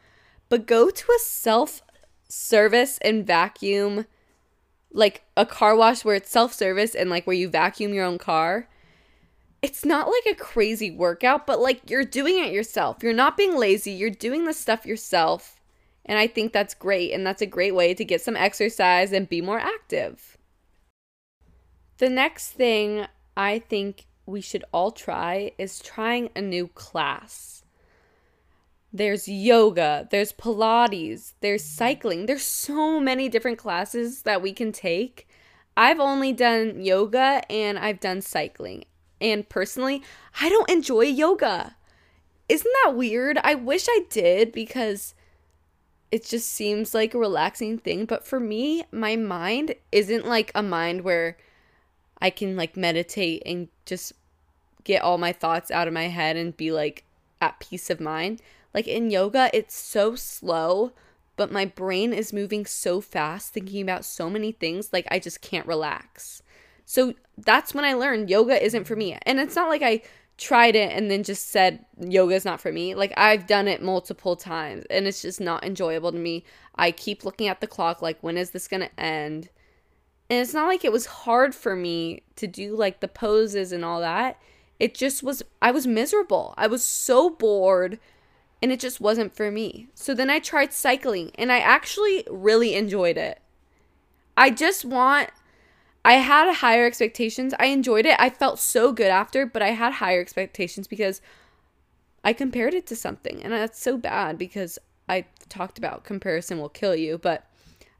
But 0.49 0.65
go 0.65 0.89
to 0.89 1.11
a 1.11 1.19
self 1.19 1.81
service 2.27 2.97
and 3.01 3.25
vacuum, 3.25 4.05
like 4.91 5.23
a 5.37 5.45
car 5.45 5.75
wash 5.75 6.03
where 6.03 6.15
it's 6.15 6.31
self 6.31 6.53
service 6.53 6.95
and 6.95 7.09
like 7.09 7.27
where 7.27 7.35
you 7.35 7.47
vacuum 7.47 7.93
your 7.93 8.05
own 8.05 8.17
car. 8.17 8.67
It's 9.61 9.83
not 9.83 10.07
like 10.07 10.25
a 10.31 10.35
crazy 10.39 10.91
workout, 10.91 11.47
but 11.47 11.59
like 11.59 11.89
you're 11.89 12.05
doing 12.05 12.37
it 12.37 12.53
yourself. 12.53 13.01
You're 13.01 13.13
not 13.13 13.37
being 13.37 13.57
lazy, 13.57 13.91
you're 13.91 14.09
doing 14.09 14.45
the 14.45 14.53
stuff 14.53 14.85
yourself. 14.85 15.59
And 16.05 16.17
I 16.17 16.27
think 16.27 16.53
that's 16.53 16.73
great. 16.73 17.11
And 17.11 17.25
that's 17.25 17.41
a 17.41 17.47
great 17.47 17.75
way 17.75 17.93
to 17.93 18.05
get 18.05 18.21
some 18.21 18.37
exercise 18.37 19.11
and 19.11 19.27
be 19.27 19.41
more 19.41 19.59
active. 19.59 20.37
The 21.97 22.09
next 22.09 22.51
thing 22.51 23.07
I 23.35 23.59
think 23.59 24.05
we 24.25 24.41
should 24.41 24.63
all 24.71 24.91
try 24.91 25.51
is 25.57 25.79
trying 25.79 26.29
a 26.35 26.41
new 26.41 26.67
class. 26.67 27.63
There's 28.93 29.27
yoga, 29.27 30.07
there's 30.11 30.31
Pilates, 30.31 31.33
there's 31.41 31.63
cycling. 31.63 32.25
There's 32.25 32.43
so 32.43 32.99
many 32.99 33.29
different 33.29 33.57
classes 33.57 34.21
that 34.21 34.41
we 34.41 34.53
can 34.53 34.71
take. 34.71 35.27
I've 35.75 35.99
only 35.99 36.33
done 36.33 36.81
yoga 36.81 37.41
and 37.49 37.77
I've 37.77 37.99
done 37.99 38.21
cycling. 38.21 38.85
And 39.19 39.47
personally, 39.47 40.03
I 40.39 40.49
don't 40.49 40.69
enjoy 40.69 41.01
yoga. 41.01 41.75
Isn't 42.49 42.71
that 42.83 42.95
weird? 42.95 43.39
I 43.43 43.55
wish 43.55 43.87
I 43.89 44.05
did 44.09 44.51
because 44.51 45.13
it 46.11 46.25
just 46.25 46.49
seems 46.49 46.93
like 46.93 47.13
a 47.13 47.19
relaxing 47.19 47.77
thing. 47.77 48.05
But 48.05 48.25
for 48.25 48.39
me, 48.39 48.83
my 48.91 49.15
mind 49.15 49.75
isn't 49.91 50.25
like 50.25 50.51
a 50.55 50.63
mind 50.63 51.01
where 51.01 51.37
I 52.21 52.29
can 52.29 52.55
like 52.55 52.77
meditate 52.77 53.43
and 53.45 53.67
just 53.85 54.13
get 54.83 55.01
all 55.01 55.17
my 55.17 55.33
thoughts 55.33 55.69
out 55.69 55.87
of 55.87 55.93
my 55.93 56.07
head 56.07 56.37
and 56.37 56.55
be 56.55 56.71
like 56.71 57.03
at 57.41 57.59
peace 57.59 57.89
of 57.89 57.99
mind. 57.99 58.41
Like 58.73 58.87
in 58.87 59.09
yoga, 59.09 59.49
it's 59.53 59.75
so 59.75 60.15
slow, 60.15 60.93
but 61.35 61.51
my 61.51 61.65
brain 61.65 62.13
is 62.13 62.31
moving 62.31 62.65
so 62.65 63.01
fast, 63.01 63.53
thinking 63.53 63.81
about 63.81 64.05
so 64.05 64.29
many 64.29 64.51
things, 64.51 64.93
like 64.93 65.07
I 65.11 65.19
just 65.19 65.41
can't 65.41 65.67
relax. 65.67 66.41
So 66.89 67.13
that's 67.37 67.73
when 67.73 67.83
I 67.83 67.93
learned 67.93 68.29
yoga 68.29 68.63
isn't 68.63 68.85
for 68.85 68.95
me. 68.95 69.17
And 69.23 69.41
it's 69.41 69.57
not 69.57 69.67
like 69.67 69.81
I 69.81 70.01
tried 70.37 70.73
it 70.73 70.93
and 70.93 71.11
then 71.11 71.21
just 71.21 71.49
said 71.49 71.85
yoga 71.99 72.33
is 72.33 72.45
not 72.45 72.61
for 72.61 72.71
me. 72.71 72.95
Like 72.95 73.13
I've 73.17 73.45
done 73.45 73.67
it 73.67 73.83
multiple 73.83 74.37
times 74.37 74.85
and 74.89 75.05
it's 75.05 75.21
just 75.21 75.41
not 75.41 75.65
enjoyable 75.65 76.13
to 76.13 76.17
me. 76.17 76.45
I 76.75 76.91
keep 76.91 77.25
looking 77.25 77.49
at 77.49 77.59
the 77.59 77.67
clock 77.67 78.01
like 78.01 78.17
when 78.21 78.37
is 78.37 78.51
this 78.51 78.69
going 78.69 78.83
to 78.83 78.99
end? 78.99 79.49
And 80.29 80.39
it's 80.39 80.53
not 80.53 80.67
like 80.67 80.85
it 80.85 80.93
was 80.93 81.07
hard 81.07 81.53
for 81.53 81.75
me 81.75 82.23
to 82.37 82.47
do 82.47 82.73
like 82.73 83.01
the 83.01 83.09
poses 83.09 83.73
and 83.73 83.83
all 83.83 83.99
that. 83.99 84.39
It 84.79 84.95
just 84.95 85.23
was 85.23 85.43
I 85.61 85.71
was 85.71 85.85
miserable. 85.85 86.53
I 86.57 86.67
was 86.67 86.85
so 86.85 87.29
bored 87.29 87.99
and 88.61 88.71
it 88.71 88.79
just 88.79 89.01
wasn't 89.01 89.35
for 89.35 89.51
me. 89.51 89.89
So 89.93 90.13
then 90.13 90.29
I 90.29 90.39
tried 90.39 90.71
cycling 90.71 91.31
and 91.35 91.51
I 91.51 91.59
actually 91.59 92.25
really 92.31 92.75
enjoyed 92.75 93.17
it. 93.17 93.41
I 94.37 94.51
just 94.51 94.85
want 94.85 95.31
I 96.07 96.13
had 96.13 96.53
higher 96.53 96.85
expectations. 96.85 97.53
I 97.59 97.65
enjoyed 97.65 98.05
it. 98.05 98.15
I 98.17 98.29
felt 98.29 98.59
so 98.59 98.93
good 98.93 99.09
after, 99.09 99.45
but 99.45 99.61
I 99.61 99.71
had 99.71 99.91
higher 99.91 100.21
expectations 100.21 100.87
because 100.87 101.21
I 102.23 102.31
compared 102.31 102.73
it 102.73 102.87
to 102.87 102.95
something. 102.95 103.43
And 103.43 103.51
that's 103.51 103.77
so 103.77 103.97
bad 103.97 104.37
because 104.37 104.79
I 105.09 105.25
talked 105.49 105.77
about 105.77 106.05
comparison 106.05 106.59
will 106.59 106.69
kill 106.69 106.95
you, 106.95 107.17
but 107.17 107.45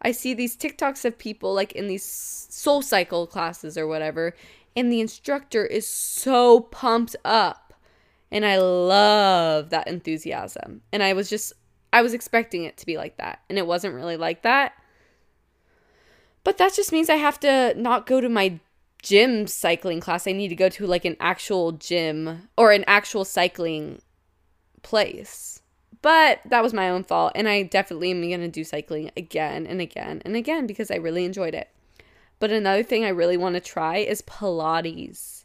I 0.02 0.14
see 0.14 0.34
these 0.34 0.56
TikToks 0.56 1.04
of 1.04 1.18
people 1.18 1.54
like 1.54 1.74
in 1.74 1.88
these 1.88 2.06
soul 2.06 2.82
cycle 2.82 3.28
classes 3.28 3.78
or 3.78 3.88
whatever, 3.88 4.34
and 4.74 4.90
the 4.90 5.02
instructor 5.02 5.66
is 5.66 5.86
so 5.86 6.62
pumped 6.62 7.18
up. 7.26 7.74
And 8.32 8.46
I 8.46 8.58
love 8.58 9.70
that 9.72 9.90
enthusiasm. 9.90 10.82
And 10.94 11.04
I 11.04 11.12
was 11.12 11.30
just 11.30 11.52
I 11.92 12.02
was 12.04 12.14
expecting 12.14 12.64
it 12.64 12.78
to 12.78 12.86
be 12.86 12.96
like 12.96 13.18
that, 13.18 13.40
and 13.50 13.58
it 13.58 13.68
wasn't 13.68 13.96
really 13.96 14.16
like 14.16 14.44
that. 14.44 14.76
But 16.48 16.60
that 16.60 16.74
just 16.74 16.94
means 16.94 17.10
I 17.10 17.16
have 17.16 17.42
to 17.42 17.74
not 17.76 18.06
go 18.06 18.22
to 18.22 18.30
my 18.30 18.62
gym 19.04 19.48
cycling 19.48 20.00
class. 20.00 20.28
I 20.28 20.32
need 20.32 20.48
to 20.48 20.56
go 20.56 20.70
to 20.70 20.88
like 20.88 21.04
an 21.04 21.18
actual 21.20 21.74
gym 21.74 22.48
or 22.58 22.72
an 22.72 22.86
actual 22.88 23.26
cycling 23.26 24.02
place. 24.82 25.62
But 26.02 26.40
that 26.46 26.64
was 26.64 26.72
my 26.72 26.90
own 26.90 27.04
fault. 27.04 27.34
And 27.36 27.50
I 27.50 27.64
definitely 27.64 28.12
am 28.12 28.22
going 28.22 28.40
to 28.40 28.48
do 28.48 28.64
cycling 28.64 29.12
again 29.18 29.68
and 29.68 29.82
again 29.82 30.22
and 30.24 30.38
again 30.38 30.68
because 30.68 30.90
I 30.90 30.96
really 30.96 31.26
enjoyed 31.26 31.54
it. 31.54 31.68
But 32.40 32.52
another 32.52 32.82
thing 32.82 33.04
I 33.04 33.10
really 33.10 33.36
want 33.36 33.56
to 33.56 33.60
try 33.60 33.98
is 33.98 34.22
Pilates. 34.22 35.44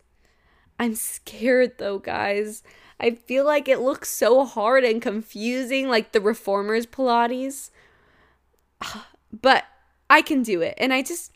I'm 0.78 0.94
scared 0.94 1.78
though, 1.78 1.98
guys. 1.98 2.62
I 3.00 3.10
feel 3.10 3.44
like 3.44 3.66
it 3.66 3.80
looks 3.80 4.08
so 4.08 4.44
hard 4.44 4.84
and 4.84 5.02
confusing, 5.02 5.88
like 5.88 6.12
the 6.12 6.20
reformers 6.20 6.86
Pilates. 6.86 7.70
But 9.34 9.64
I 10.12 10.20
can 10.20 10.42
do 10.42 10.60
it. 10.60 10.74
And 10.76 10.92
I 10.92 11.00
just, 11.00 11.32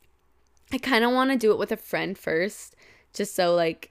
I 0.70 0.76
kind 0.76 1.02
of 1.02 1.10
want 1.10 1.30
to 1.30 1.38
do 1.38 1.50
it 1.50 1.58
with 1.58 1.72
a 1.72 1.78
friend 1.78 2.16
first, 2.16 2.76
just 3.14 3.34
so 3.34 3.54
like 3.54 3.90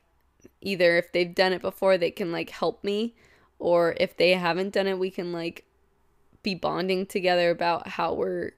either 0.62 0.96
if 0.98 1.12
they've 1.12 1.34
done 1.34 1.54
it 1.54 1.62
before, 1.64 1.98
they 1.98 2.12
can 2.12 2.32
like 2.32 2.52
help 2.52 2.84
me, 2.84 3.16
or 3.58 3.96
if 4.00 4.16
they 4.16 4.34
haven't 4.34 4.74
done 4.74 4.86
it, 4.86 5.00
we 5.00 5.10
can 5.10 5.32
like 5.32 5.66
be 6.44 6.54
bonding 6.54 7.08
together 7.08 7.50
about 7.50 7.88
how 7.88 8.14
we're 8.14 8.52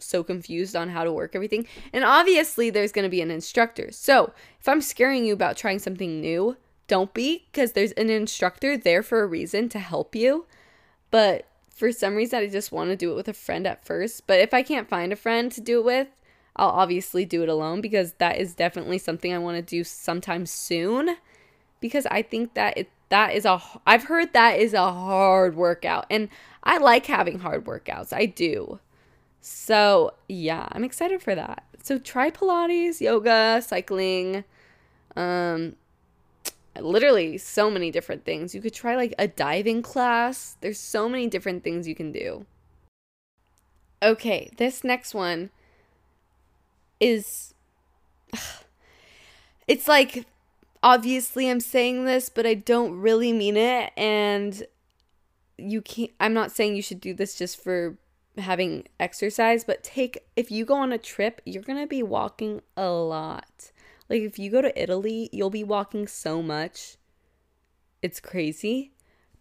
so 0.00 0.24
confused 0.24 0.74
on 0.74 0.88
how 0.88 1.04
to 1.04 1.12
work 1.12 1.36
everything. 1.36 1.68
And 1.92 2.02
obviously, 2.02 2.68
there's 2.68 2.90
going 2.90 3.04
to 3.04 3.08
be 3.08 3.20
an 3.20 3.30
instructor. 3.30 3.92
So 3.92 4.32
if 4.58 4.68
I'm 4.68 4.80
scaring 4.80 5.24
you 5.24 5.34
about 5.34 5.56
trying 5.56 5.78
something 5.78 6.20
new, 6.20 6.56
don't 6.88 7.14
be, 7.14 7.46
because 7.52 7.72
there's 7.72 7.92
an 7.92 8.10
instructor 8.10 8.76
there 8.76 9.04
for 9.04 9.22
a 9.22 9.26
reason 9.28 9.68
to 9.68 9.78
help 9.78 10.16
you. 10.16 10.46
But 11.12 11.46
for 11.74 11.90
some 11.92 12.14
reason 12.14 12.38
I 12.38 12.46
just 12.46 12.72
want 12.72 12.90
to 12.90 12.96
do 12.96 13.10
it 13.12 13.16
with 13.16 13.28
a 13.28 13.34
friend 13.34 13.66
at 13.66 13.84
first. 13.84 14.26
But 14.26 14.40
if 14.40 14.54
I 14.54 14.62
can't 14.62 14.88
find 14.88 15.12
a 15.12 15.16
friend 15.16 15.50
to 15.52 15.60
do 15.60 15.80
it 15.80 15.84
with, 15.84 16.08
I'll 16.56 16.70
obviously 16.70 17.24
do 17.24 17.42
it 17.42 17.48
alone 17.48 17.80
because 17.80 18.12
that 18.14 18.38
is 18.38 18.54
definitely 18.54 18.98
something 18.98 19.32
I 19.32 19.38
want 19.38 19.56
to 19.56 19.62
do 19.62 19.82
sometime 19.82 20.46
soon 20.46 21.16
because 21.80 22.06
I 22.06 22.22
think 22.22 22.54
that 22.54 22.78
it 22.78 22.90
that 23.08 23.34
is 23.34 23.44
a 23.44 23.60
I've 23.86 24.04
heard 24.04 24.32
that 24.32 24.58
is 24.58 24.72
a 24.72 24.92
hard 24.92 25.56
workout 25.56 26.06
and 26.10 26.28
I 26.62 26.78
like 26.78 27.06
having 27.06 27.40
hard 27.40 27.64
workouts. 27.64 28.12
I 28.12 28.26
do. 28.26 28.78
So, 29.40 30.14
yeah, 30.26 30.68
I'm 30.72 30.84
excited 30.84 31.22
for 31.22 31.34
that. 31.34 31.64
So 31.82 31.98
try 31.98 32.30
pilates, 32.30 33.00
yoga, 33.00 33.60
cycling, 33.66 34.44
um 35.16 35.76
literally 36.80 37.38
so 37.38 37.70
many 37.70 37.90
different 37.90 38.24
things. 38.24 38.54
You 38.54 38.60
could 38.60 38.74
try 38.74 38.96
like 38.96 39.14
a 39.18 39.28
diving 39.28 39.82
class. 39.82 40.56
There's 40.60 40.78
so 40.78 41.08
many 41.08 41.28
different 41.28 41.62
things 41.64 41.86
you 41.86 41.94
can 41.94 42.12
do. 42.12 42.46
Okay, 44.02 44.50
this 44.58 44.84
next 44.84 45.14
one 45.14 45.50
is 47.00 47.54
it's 49.68 49.88
like 49.88 50.26
obviously 50.82 51.48
I'm 51.48 51.60
saying 51.60 52.04
this, 52.04 52.28
but 52.28 52.46
I 52.46 52.54
don't 52.54 53.00
really 53.00 53.32
mean 53.32 53.56
it 53.56 53.92
and 53.96 54.66
you 55.56 55.80
can't 55.80 56.10
I'm 56.18 56.34
not 56.34 56.52
saying 56.52 56.76
you 56.76 56.82
should 56.82 57.00
do 57.00 57.14
this 57.14 57.36
just 57.36 57.62
for 57.62 57.96
having 58.36 58.84
exercise, 58.98 59.64
but 59.64 59.82
take 59.82 60.18
if 60.36 60.50
you 60.50 60.64
go 60.64 60.74
on 60.74 60.92
a 60.92 60.98
trip, 60.98 61.40
you're 61.44 61.62
going 61.62 61.80
to 61.80 61.86
be 61.86 62.02
walking 62.02 62.60
a 62.76 62.88
lot. 62.90 63.70
Like 64.08 64.22
if 64.22 64.38
you 64.38 64.50
go 64.50 64.62
to 64.62 64.80
Italy, 64.80 65.30
you'll 65.32 65.50
be 65.50 65.64
walking 65.64 66.06
so 66.06 66.42
much. 66.42 66.96
It's 68.02 68.20
crazy. 68.20 68.92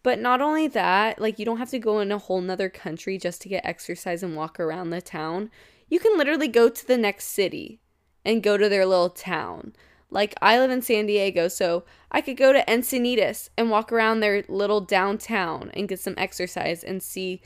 But 0.03 0.19
not 0.19 0.41
only 0.41 0.67
that, 0.67 1.19
like 1.19 1.39
you 1.39 1.45
don't 1.45 1.57
have 1.57 1.69
to 1.69 1.79
go 1.79 1.99
in 1.99 2.11
a 2.11 2.17
whole 2.17 2.41
nother 2.41 2.69
country 2.69 3.17
just 3.17 3.41
to 3.41 3.49
get 3.49 3.65
exercise 3.65 4.21
and 4.21 4.35
walk 4.35 4.59
around 4.59 4.89
the 4.89 5.01
town. 5.01 5.49
You 5.89 5.99
can 5.99 6.17
literally 6.17 6.47
go 6.47 6.69
to 6.69 6.87
the 6.87 6.97
next 6.97 7.25
city 7.25 7.79
and 8.25 8.43
go 8.43 8.57
to 8.57 8.67
their 8.67 8.85
little 8.85 9.09
town. 9.09 9.73
Like 10.09 10.35
I 10.41 10.59
live 10.59 10.71
in 10.71 10.81
San 10.81 11.07
Diego, 11.07 11.47
so 11.47 11.85
I 12.11 12.21
could 12.21 12.37
go 12.37 12.53
to 12.53 12.63
Encinitas 12.65 13.49
and 13.57 13.71
walk 13.71 13.91
around 13.91 14.19
their 14.19 14.43
little 14.47 14.81
downtown 14.81 15.71
and 15.73 15.89
get 15.89 15.99
some 15.99 16.15
exercise 16.17 16.83
and 16.83 17.01
see 17.01 17.41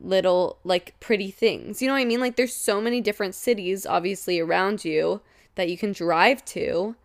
little 0.00 0.58
like 0.64 0.98
pretty 1.00 1.30
things. 1.30 1.82
You 1.82 1.88
know 1.88 1.94
what 1.94 2.00
I 2.00 2.06
mean? 2.06 2.20
Like 2.20 2.36
there's 2.36 2.54
so 2.54 2.80
many 2.80 3.00
different 3.00 3.34
cities 3.34 3.84
obviously 3.84 4.40
around 4.40 4.84
you 4.84 5.20
that 5.54 5.68
you 5.68 5.76
can 5.76 5.92
drive 5.92 6.44
to. 6.46 6.96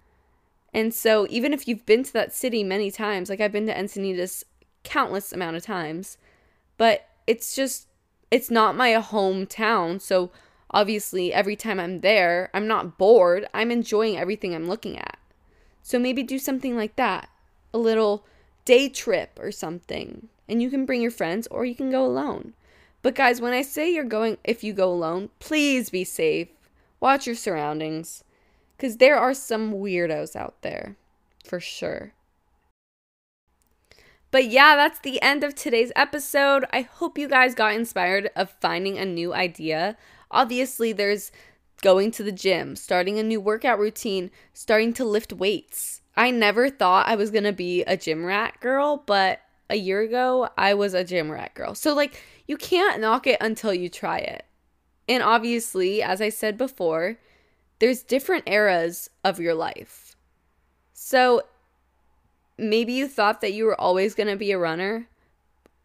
And 0.73 0.93
so 0.93 1.27
even 1.29 1.53
if 1.53 1.67
you've 1.67 1.85
been 1.85 2.03
to 2.03 2.13
that 2.13 2.33
city 2.33 2.63
many 2.63 2.91
times, 2.91 3.29
like 3.29 3.41
I've 3.41 3.51
been 3.51 3.67
to 3.67 3.73
Encinitas 3.73 4.43
countless 4.83 5.33
amount 5.33 5.57
of 5.57 5.63
times, 5.63 6.17
but 6.77 7.07
it's 7.25 7.55
just 7.55 7.87
it's 8.29 8.51
not 8.51 8.75
my 8.75 8.91
hometown, 8.91 10.01
so 10.01 10.31
obviously 10.71 11.33
every 11.33 11.55
time 11.55 11.79
I'm 11.79 12.01
there, 12.01 12.49
I'm 12.53 12.67
not 12.67 12.97
bored. 12.97 13.47
I'm 13.53 13.71
enjoying 13.71 14.17
everything 14.17 14.53
I'm 14.53 14.67
looking 14.67 14.97
at. 14.97 15.17
So 15.81 15.97
maybe 15.97 16.23
do 16.23 16.39
something 16.39 16.75
like 16.75 16.97
that. 16.97 17.29
A 17.73 17.77
little 17.77 18.25
day 18.65 18.89
trip 18.89 19.39
or 19.41 19.51
something. 19.51 20.27
And 20.49 20.61
you 20.61 20.69
can 20.69 20.85
bring 20.85 21.01
your 21.01 21.11
friends 21.11 21.47
or 21.47 21.65
you 21.65 21.75
can 21.75 21.89
go 21.89 22.05
alone. 22.05 22.53
But 23.01 23.15
guys, 23.15 23.39
when 23.39 23.53
I 23.53 23.61
say 23.61 23.89
you're 23.89 24.03
going 24.03 24.37
if 24.43 24.63
you 24.63 24.73
go 24.73 24.91
alone, 24.91 25.29
please 25.39 25.89
be 25.89 26.03
safe. 26.03 26.49
Watch 26.99 27.25
your 27.25 27.35
surroundings. 27.35 28.23
Because 28.77 28.97
there 28.97 29.17
are 29.17 29.33
some 29.33 29.73
weirdos 29.73 30.35
out 30.35 30.61
there, 30.61 30.95
for 31.43 31.59
sure. 31.59 32.13
But 34.29 34.45
yeah, 34.45 34.75
that's 34.75 34.99
the 34.99 35.21
end 35.21 35.43
of 35.43 35.55
today's 35.55 35.91
episode. 35.95 36.65
I 36.71 36.81
hope 36.81 37.17
you 37.17 37.27
guys 37.27 37.55
got 37.55 37.73
inspired 37.73 38.29
of 38.35 38.55
finding 38.61 38.97
a 38.97 39.05
new 39.05 39.33
idea. 39.33 39.97
Obviously, 40.29 40.93
there's 40.93 41.31
going 41.81 42.11
to 42.11 42.23
the 42.23 42.31
gym, 42.31 42.75
starting 42.75 43.17
a 43.17 43.23
new 43.23 43.39
workout 43.39 43.79
routine, 43.79 44.29
starting 44.53 44.93
to 44.93 45.05
lift 45.05 45.33
weights. 45.33 46.01
I 46.15 46.31
never 46.31 46.69
thought 46.69 47.07
I 47.07 47.15
was 47.15 47.31
going 47.31 47.45
to 47.45 47.53
be 47.53 47.83
a 47.83 47.95
gym 47.95 48.25
rat 48.25 48.59
girl, 48.59 49.03
but 49.05 49.41
a 49.69 49.75
year 49.75 50.01
ago, 50.01 50.49
I 50.57 50.73
was 50.73 50.93
a 50.93 51.03
gym 51.03 51.31
rat 51.31 51.53
girl. 51.53 51.73
So, 51.73 51.93
like, 51.93 52.21
you 52.47 52.57
can't 52.57 53.01
knock 53.01 53.27
it 53.27 53.37
until 53.41 53.73
you 53.73 53.89
try 53.89 54.19
it. 54.19 54.45
And 55.07 55.23
obviously, 55.23 56.01
as 56.03 56.21
I 56.21 56.29
said 56.29 56.57
before, 56.57 57.17
there's 57.79 58.03
different 58.03 58.43
eras 58.47 59.09
of 59.23 59.39
your 59.39 59.53
life. 59.53 60.15
So 60.93 61.43
maybe 62.57 62.93
you 62.93 63.07
thought 63.07 63.41
that 63.41 63.53
you 63.53 63.65
were 63.65 63.79
always 63.79 64.15
going 64.15 64.29
to 64.29 64.35
be 64.35 64.51
a 64.51 64.57
runner, 64.57 65.07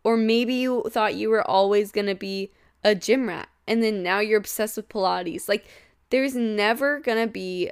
or 0.05 0.17
maybe 0.17 0.55
you 0.55 0.85
thought 0.89 1.15
you 1.15 1.31
were 1.31 1.49
always 1.49 1.93
going 1.93 2.07
to 2.07 2.15
be 2.15 2.51
a 2.83 2.95
gym 2.95 3.29
rat, 3.29 3.49
and 3.67 3.83
then 3.83 4.03
now 4.03 4.19
you're 4.19 4.39
obsessed 4.39 4.77
with 4.77 4.89
Pilates. 4.89 5.49
Like, 5.49 5.67
there's 6.11 6.35
never 6.35 7.01
going 7.01 7.27
to 7.27 7.31
be 7.31 7.71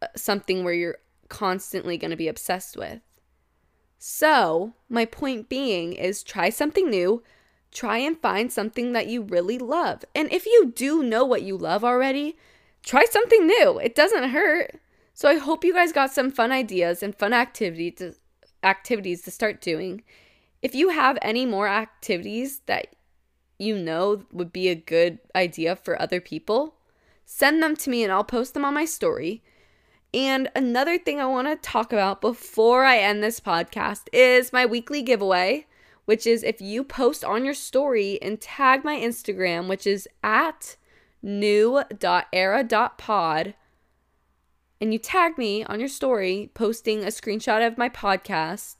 uh, 0.00 0.06
something 0.14 0.62
where 0.62 0.74
you're 0.74 0.98
constantly 1.28 1.96
going 1.96 2.10
to 2.10 2.16
be 2.16 2.28
obsessed 2.28 2.76
with. 2.76 3.00
So, 3.98 4.74
my 4.88 5.04
point 5.04 5.48
being 5.48 5.92
is 5.92 6.22
try 6.22 6.50
something 6.50 6.90
new, 6.90 7.22
try 7.70 7.98
and 7.98 8.18
find 8.18 8.52
something 8.52 8.92
that 8.92 9.06
you 9.06 9.22
really 9.22 9.58
love. 9.58 10.04
And 10.14 10.30
if 10.32 10.44
you 10.44 10.72
do 10.74 11.02
know 11.02 11.24
what 11.24 11.42
you 11.42 11.56
love 11.56 11.84
already, 11.84 12.36
try 12.82 13.04
something 13.04 13.46
new. 13.46 13.78
It 13.78 13.94
doesn't 13.94 14.30
hurt. 14.30 14.80
So 15.14 15.28
I 15.28 15.36
hope 15.36 15.64
you 15.64 15.74
guys 15.74 15.92
got 15.92 16.12
some 16.12 16.30
fun 16.30 16.52
ideas 16.52 17.02
and 17.02 17.14
fun 17.14 17.32
activity 17.32 17.90
to, 17.92 18.14
activities 18.62 19.22
to 19.22 19.30
start 19.30 19.60
doing. 19.60 20.02
If 20.62 20.74
you 20.74 20.90
have 20.90 21.18
any 21.22 21.44
more 21.44 21.68
activities 21.68 22.60
that 22.66 22.94
you 23.58 23.76
know 23.76 24.24
would 24.32 24.52
be 24.52 24.68
a 24.68 24.74
good 24.74 25.18
idea 25.34 25.76
for 25.76 26.00
other 26.00 26.20
people, 26.20 26.76
send 27.24 27.62
them 27.62 27.76
to 27.76 27.90
me 27.90 28.02
and 28.02 28.12
I'll 28.12 28.24
post 28.24 28.54
them 28.54 28.64
on 28.64 28.74
my 28.74 28.84
story. 28.84 29.42
And 30.14 30.50
another 30.54 30.98
thing 30.98 31.20
I 31.20 31.26
want 31.26 31.48
to 31.48 31.56
talk 31.56 31.92
about 31.92 32.20
before 32.20 32.84
I 32.84 32.98
end 32.98 33.22
this 33.22 33.40
podcast 33.40 34.02
is 34.12 34.52
my 34.52 34.66
weekly 34.66 35.02
giveaway, 35.02 35.66
which 36.04 36.26
is 36.26 36.42
if 36.42 36.60
you 36.60 36.84
post 36.84 37.24
on 37.24 37.44
your 37.44 37.54
story 37.54 38.20
and 38.20 38.40
tag 38.40 38.84
my 38.84 38.96
Instagram, 38.96 39.68
which 39.68 39.86
is 39.86 40.06
at 40.22 40.76
new.era.pod, 41.22 42.74
and 44.80 44.92
you 44.92 44.98
tag 44.98 45.38
me 45.38 45.62
on 45.64 45.78
your 45.78 45.88
story 45.88 46.50
posting 46.54 47.04
a 47.04 47.06
screenshot 47.08 47.64
of 47.64 47.78
my 47.78 47.88
podcast 47.88 48.78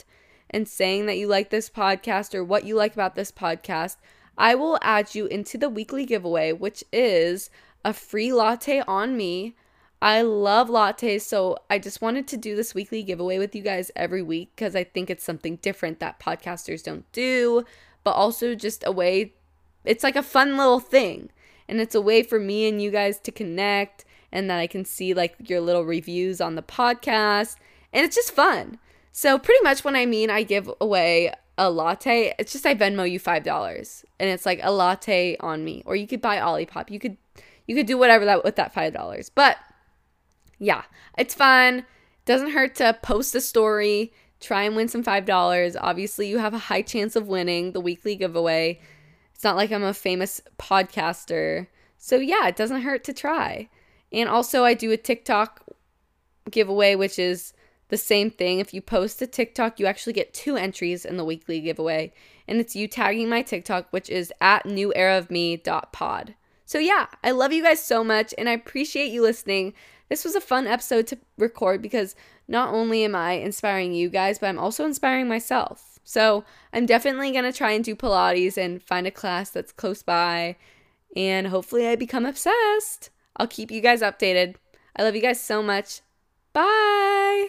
and 0.50 0.66
saying 0.68 1.06
that 1.06 1.16
you 1.16 1.28
like 1.28 1.50
this 1.50 1.70
podcast 1.70 2.34
or 2.34 2.42
what 2.44 2.64
you 2.64 2.74
like 2.74 2.92
about 2.92 3.14
this 3.14 3.30
podcast, 3.30 3.96
I 4.36 4.54
will 4.54 4.78
add 4.82 5.14
you 5.14 5.26
into 5.26 5.56
the 5.56 5.68
weekly 5.68 6.04
giveaway, 6.04 6.52
which 6.52 6.82
is 6.92 7.50
a 7.84 7.92
free 7.92 8.32
latte 8.32 8.82
on 8.86 9.16
me. 9.16 9.54
I 10.00 10.22
love 10.22 10.68
lattes, 10.68 11.22
so 11.22 11.56
I 11.70 11.78
just 11.78 12.02
wanted 12.02 12.26
to 12.28 12.36
do 12.36 12.56
this 12.56 12.74
weekly 12.74 13.04
giveaway 13.04 13.38
with 13.38 13.54
you 13.54 13.62
guys 13.62 13.92
every 13.94 14.22
week 14.22 14.50
because 14.56 14.74
I 14.74 14.82
think 14.82 15.08
it's 15.08 15.22
something 15.22 15.56
different 15.56 16.00
that 16.00 16.18
podcasters 16.18 16.82
don't 16.82 17.10
do, 17.12 17.64
but 18.02 18.10
also 18.10 18.56
just 18.56 18.82
a 18.84 18.90
way, 18.90 19.34
it's 19.84 20.02
like 20.02 20.16
a 20.16 20.22
fun 20.22 20.56
little 20.56 20.80
thing. 20.80 21.30
And 21.72 21.80
it's 21.80 21.94
a 21.94 22.02
way 22.02 22.22
for 22.22 22.38
me 22.38 22.68
and 22.68 22.82
you 22.82 22.90
guys 22.90 23.18
to 23.20 23.32
connect 23.32 24.04
and 24.30 24.50
that 24.50 24.58
I 24.58 24.66
can 24.66 24.84
see 24.84 25.14
like 25.14 25.36
your 25.48 25.62
little 25.62 25.86
reviews 25.86 26.38
on 26.38 26.54
the 26.54 26.62
podcast. 26.62 27.56
And 27.94 28.04
it's 28.04 28.14
just 28.14 28.32
fun. 28.32 28.78
So, 29.10 29.38
pretty 29.38 29.64
much 29.64 29.82
when 29.82 29.96
I 29.96 30.04
mean 30.04 30.28
I 30.28 30.42
give 30.42 30.70
away 30.82 31.32
a 31.56 31.70
latte, 31.70 32.34
it's 32.38 32.52
just 32.52 32.66
I 32.66 32.74
Venmo 32.74 33.10
you 33.10 33.18
$5 33.18 34.04
and 34.20 34.28
it's 34.28 34.44
like 34.44 34.60
a 34.62 34.70
latte 34.70 35.38
on 35.40 35.64
me. 35.64 35.82
Or 35.86 35.96
you 35.96 36.06
could 36.06 36.20
buy 36.20 36.36
Olipop. 36.36 36.90
You 36.90 36.98
could 36.98 37.16
you 37.66 37.74
could 37.74 37.86
do 37.86 37.96
whatever 37.96 38.26
that 38.26 38.44
with 38.44 38.56
that 38.56 38.74
$5. 38.74 39.30
But 39.34 39.56
yeah, 40.58 40.82
it's 41.16 41.34
fun. 41.34 41.86
Doesn't 42.26 42.50
hurt 42.50 42.74
to 42.74 42.98
post 43.02 43.34
a 43.34 43.40
story, 43.40 44.12
try 44.40 44.64
and 44.64 44.76
win 44.76 44.88
some 44.88 45.02
$5. 45.02 45.76
Obviously, 45.80 46.28
you 46.28 46.36
have 46.36 46.52
a 46.52 46.58
high 46.58 46.82
chance 46.82 47.16
of 47.16 47.28
winning 47.28 47.72
the 47.72 47.80
weekly 47.80 48.14
giveaway. 48.14 48.78
It's 49.42 49.44
not 49.44 49.56
like 49.56 49.72
I'm 49.72 49.82
a 49.82 49.92
famous 49.92 50.40
podcaster. 50.56 51.66
So, 51.98 52.14
yeah, 52.14 52.46
it 52.46 52.54
doesn't 52.54 52.82
hurt 52.82 53.02
to 53.02 53.12
try. 53.12 53.68
And 54.12 54.28
also, 54.28 54.62
I 54.62 54.74
do 54.74 54.92
a 54.92 54.96
TikTok 54.96 55.64
giveaway, 56.48 56.94
which 56.94 57.18
is 57.18 57.52
the 57.88 57.96
same 57.96 58.30
thing. 58.30 58.60
If 58.60 58.72
you 58.72 58.80
post 58.80 59.20
a 59.20 59.26
TikTok, 59.26 59.80
you 59.80 59.86
actually 59.86 60.12
get 60.12 60.32
two 60.32 60.56
entries 60.56 61.04
in 61.04 61.16
the 61.16 61.24
weekly 61.24 61.60
giveaway. 61.60 62.12
And 62.46 62.60
it's 62.60 62.76
you 62.76 62.86
tagging 62.86 63.28
my 63.28 63.42
TikTok, 63.42 63.88
which 63.90 64.08
is 64.08 64.32
at 64.40 64.62
neweraofme.pod. 64.62 66.34
So, 66.64 66.78
yeah, 66.78 67.06
I 67.24 67.32
love 67.32 67.52
you 67.52 67.64
guys 67.64 67.84
so 67.84 68.04
much 68.04 68.32
and 68.38 68.48
I 68.48 68.52
appreciate 68.52 69.10
you 69.10 69.22
listening. 69.22 69.74
This 70.08 70.24
was 70.24 70.36
a 70.36 70.40
fun 70.40 70.68
episode 70.68 71.08
to 71.08 71.18
record 71.36 71.82
because 71.82 72.14
not 72.46 72.72
only 72.72 73.02
am 73.02 73.16
I 73.16 73.32
inspiring 73.32 73.92
you 73.92 74.08
guys, 74.08 74.38
but 74.38 74.50
I'm 74.50 74.60
also 74.60 74.84
inspiring 74.84 75.26
myself. 75.26 75.91
So, 76.04 76.44
I'm 76.72 76.86
definitely 76.86 77.32
going 77.32 77.44
to 77.44 77.52
try 77.52 77.72
and 77.72 77.84
do 77.84 77.94
Pilates 77.94 78.56
and 78.56 78.82
find 78.82 79.06
a 79.06 79.10
class 79.10 79.50
that's 79.50 79.72
close 79.72 80.02
by. 80.02 80.56
And 81.14 81.48
hopefully, 81.48 81.86
I 81.86 81.96
become 81.96 82.26
obsessed. 82.26 83.10
I'll 83.36 83.46
keep 83.46 83.70
you 83.70 83.80
guys 83.80 84.02
updated. 84.02 84.56
I 84.96 85.02
love 85.02 85.14
you 85.14 85.22
guys 85.22 85.40
so 85.40 85.62
much. 85.62 86.00
Bye. 86.52 87.48